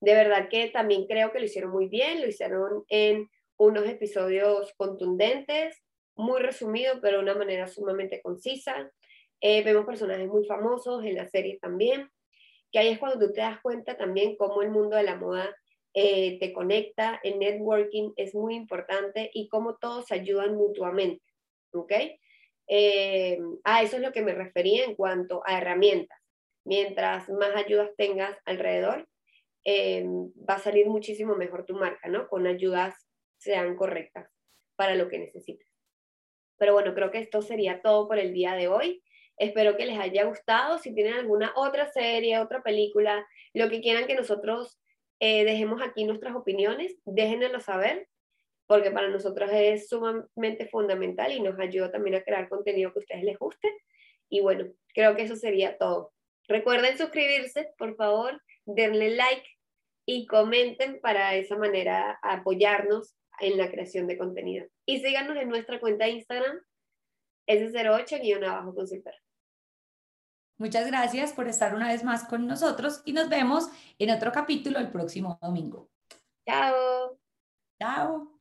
De 0.00 0.14
verdad 0.14 0.48
que 0.48 0.68
también 0.70 1.06
creo 1.06 1.32
que 1.32 1.40
lo 1.40 1.44
hicieron 1.44 1.72
muy 1.72 1.88
bien, 1.88 2.20
lo 2.20 2.28
hicieron 2.28 2.84
en 2.88 3.28
unos 3.56 3.86
episodios 3.86 4.72
contundentes, 4.76 5.82
muy 6.14 6.40
resumido, 6.40 7.00
pero 7.02 7.18
de 7.18 7.24
una 7.24 7.34
manera 7.34 7.66
sumamente 7.66 8.22
concisa. 8.22 8.90
Eh, 9.40 9.62
vemos 9.64 9.84
personajes 9.84 10.28
muy 10.28 10.46
famosos 10.46 11.04
en 11.04 11.16
la 11.16 11.28
serie 11.28 11.58
también, 11.60 12.08
que 12.70 12.78
ahí 12.78 12.88
es 12.88 12.98
cuando 12.98 13.26
tú 13.26 13.32
te 13.32 13.40
das 13.40 13.60
cuenta 13.60 13.96
también 13.96 14.36
cómo 14.36 14.62
el 14.62 14.70
mundo 14.70 14.96
de 14.96 15.02
la 15.02 15.16
moda 15.16 15.54
eh, 15.92 16.38
te 16.38 16.52
conecta, 16.52 17.20
el 17.24 17.38
networking 17.38 18.12
es 18.16 18.34
muy 18.34 18.54
importante 18.54 19.30
y 19.34 19.48
cómo 19.48 19.76
todos 19.76 20.06
se 20.06 20.14
ayudan 20.14 20.54
mutuamente, 20.54 21.22
¿ok? 21.72 21.92
Eh, 22.68 23.38
a 23.64 23.82
eso 23.82 23.96
es 23.96 24.02
lo 24.02 24.12
que 24.12 24.22
me 24.22 24.32
refería 24.32 24.84
en 24.84 24.94
cuanto 24.94 25.42
a 25.44 25.58
herramientas. 25.58 26.18
Mientras 26.64 27.28
más 27.28 27.54
ayudas 27.56 27.90
tengas 27.96 28.36
alrededor, 28.44 29.08
va 29.66 30.54
a 30.54 30.58
salir 30.58 30.86
muchísimo 30.86 31.36
mejor 31.36 31.64
tu 31.64 31.74
marca, 31.74 32.08
¿no? 32.08 32.28
Con 32.28 32.46
ayudas 32.46 32.94
sean 33.38 33.76
correctas 33.76 34.30
para 34.76 34.94
lo 34.94 35.08
que 35.08 35.18
necesites. 35.18 35.66
Pero 36.58 36.74
bueno, 36.74 36.94
creo 36.94 37.10
que 37.10 37.18
esto 37.18 37.40
sería 37.40 37.80
todo 37.80 38.06
por 38.06 38.18
el 38.18 38.34
día 38.34 38.54
de 38.54 38.68
hoy. 38.68 39.02
Espero 39.38 39.78
que 39.78 39.86
les 39.86 39.98
haya 39.98 40.24
gustado. 40.24 40.78
Si 40.78 40.94
tienen 40.94 41.14
alguna 41.14 41.52
otra 41.56 41.90
serie, 41.90 42.38
otra 42.38 42.62
película, 42.62 43.26
lo 43.54 43.70
que 43.70 43.80
quieran 43.80 44.06
que 44.06 44.14
nosotros 44.14 44.78
eh, 45.20 45.44
dejemos 45.44 45.80
aquí 45.82 46.04
nuestras 46.04 46.36
opiniones, 46.36 46.96
déjenoslo 47.06 47.60
saber, 47.60 48.08
porque 48.70 48.92
para 48.92 49.08
nosotros 49.08 49.50
es 49.52 49.88
sumamente 49.88 50.68
fundamental 50.68 51.32
y 51.32 51.40
nos 51.40 51.58
ayuda 51.58 51.90
también 51.90 52.14
a 52.14 52.22
crear 52.22 52.48
contenido 52.48 52.92
que 52.92 53.00
a 53.00 53.02
ustedes 53.02 53.24
les 53.24 53.36
guste. 53.36 53.68
Y 54.28 54.42
bueno, 54.42 54.72
creo 54.94 55.16
que 55.16 55.22
eso 55.22 55.34
sería 55.34 55.76
todo. 55.76 56.12
Recuerden 56.46 56.96
suscribirse, 56.96 57.74
por 57.76 57.96
favor, 57.96 58.40
denle 58.66 59.16
like 59.16 59.44
y 60.06 60.24
comenten 60.26 61.00
para 61.00 61.30
de 61.30 61.40
esa 61.40 61.56
manera 61.56 62.16
apoyarnos 62.22 63.16
en 63.40 63.58
la 63.58 63.72
creación 63.72 64.06
de 64.06 64.16
contenido. 64.16 64.68
Y 64.86 65.00
síganos 65.00 65.36
en 65.36 65.48
nuestra 65.48 65.80
cuenta 65.80 66.04
de 66.04 66.12
Instagram, 66.12 66.60
S08-abajo 67.48 68.72
consultor. 68.72 69.14
Muchas 70.58 70.86
gracias 70.86 71.32
por 71.32 71.48
estar 71.48 71.74
una 71.74 71.88
vez 71.88 72.04
más 72.04 72.22
con 72.22 72.46
nosotros 72.46 73.02
y 73.04 73.14
nos 73.14 73.28
vemos 73.28 73.68
en 73.98 74.10
otro 74.10 74.30
capítulo 74.30 74.78
el 74.78 74.92
próximo 74.92 75.40
domingo. 75.42 75.90
Chao. 76.46 77.18
Chao. 77.80 78.39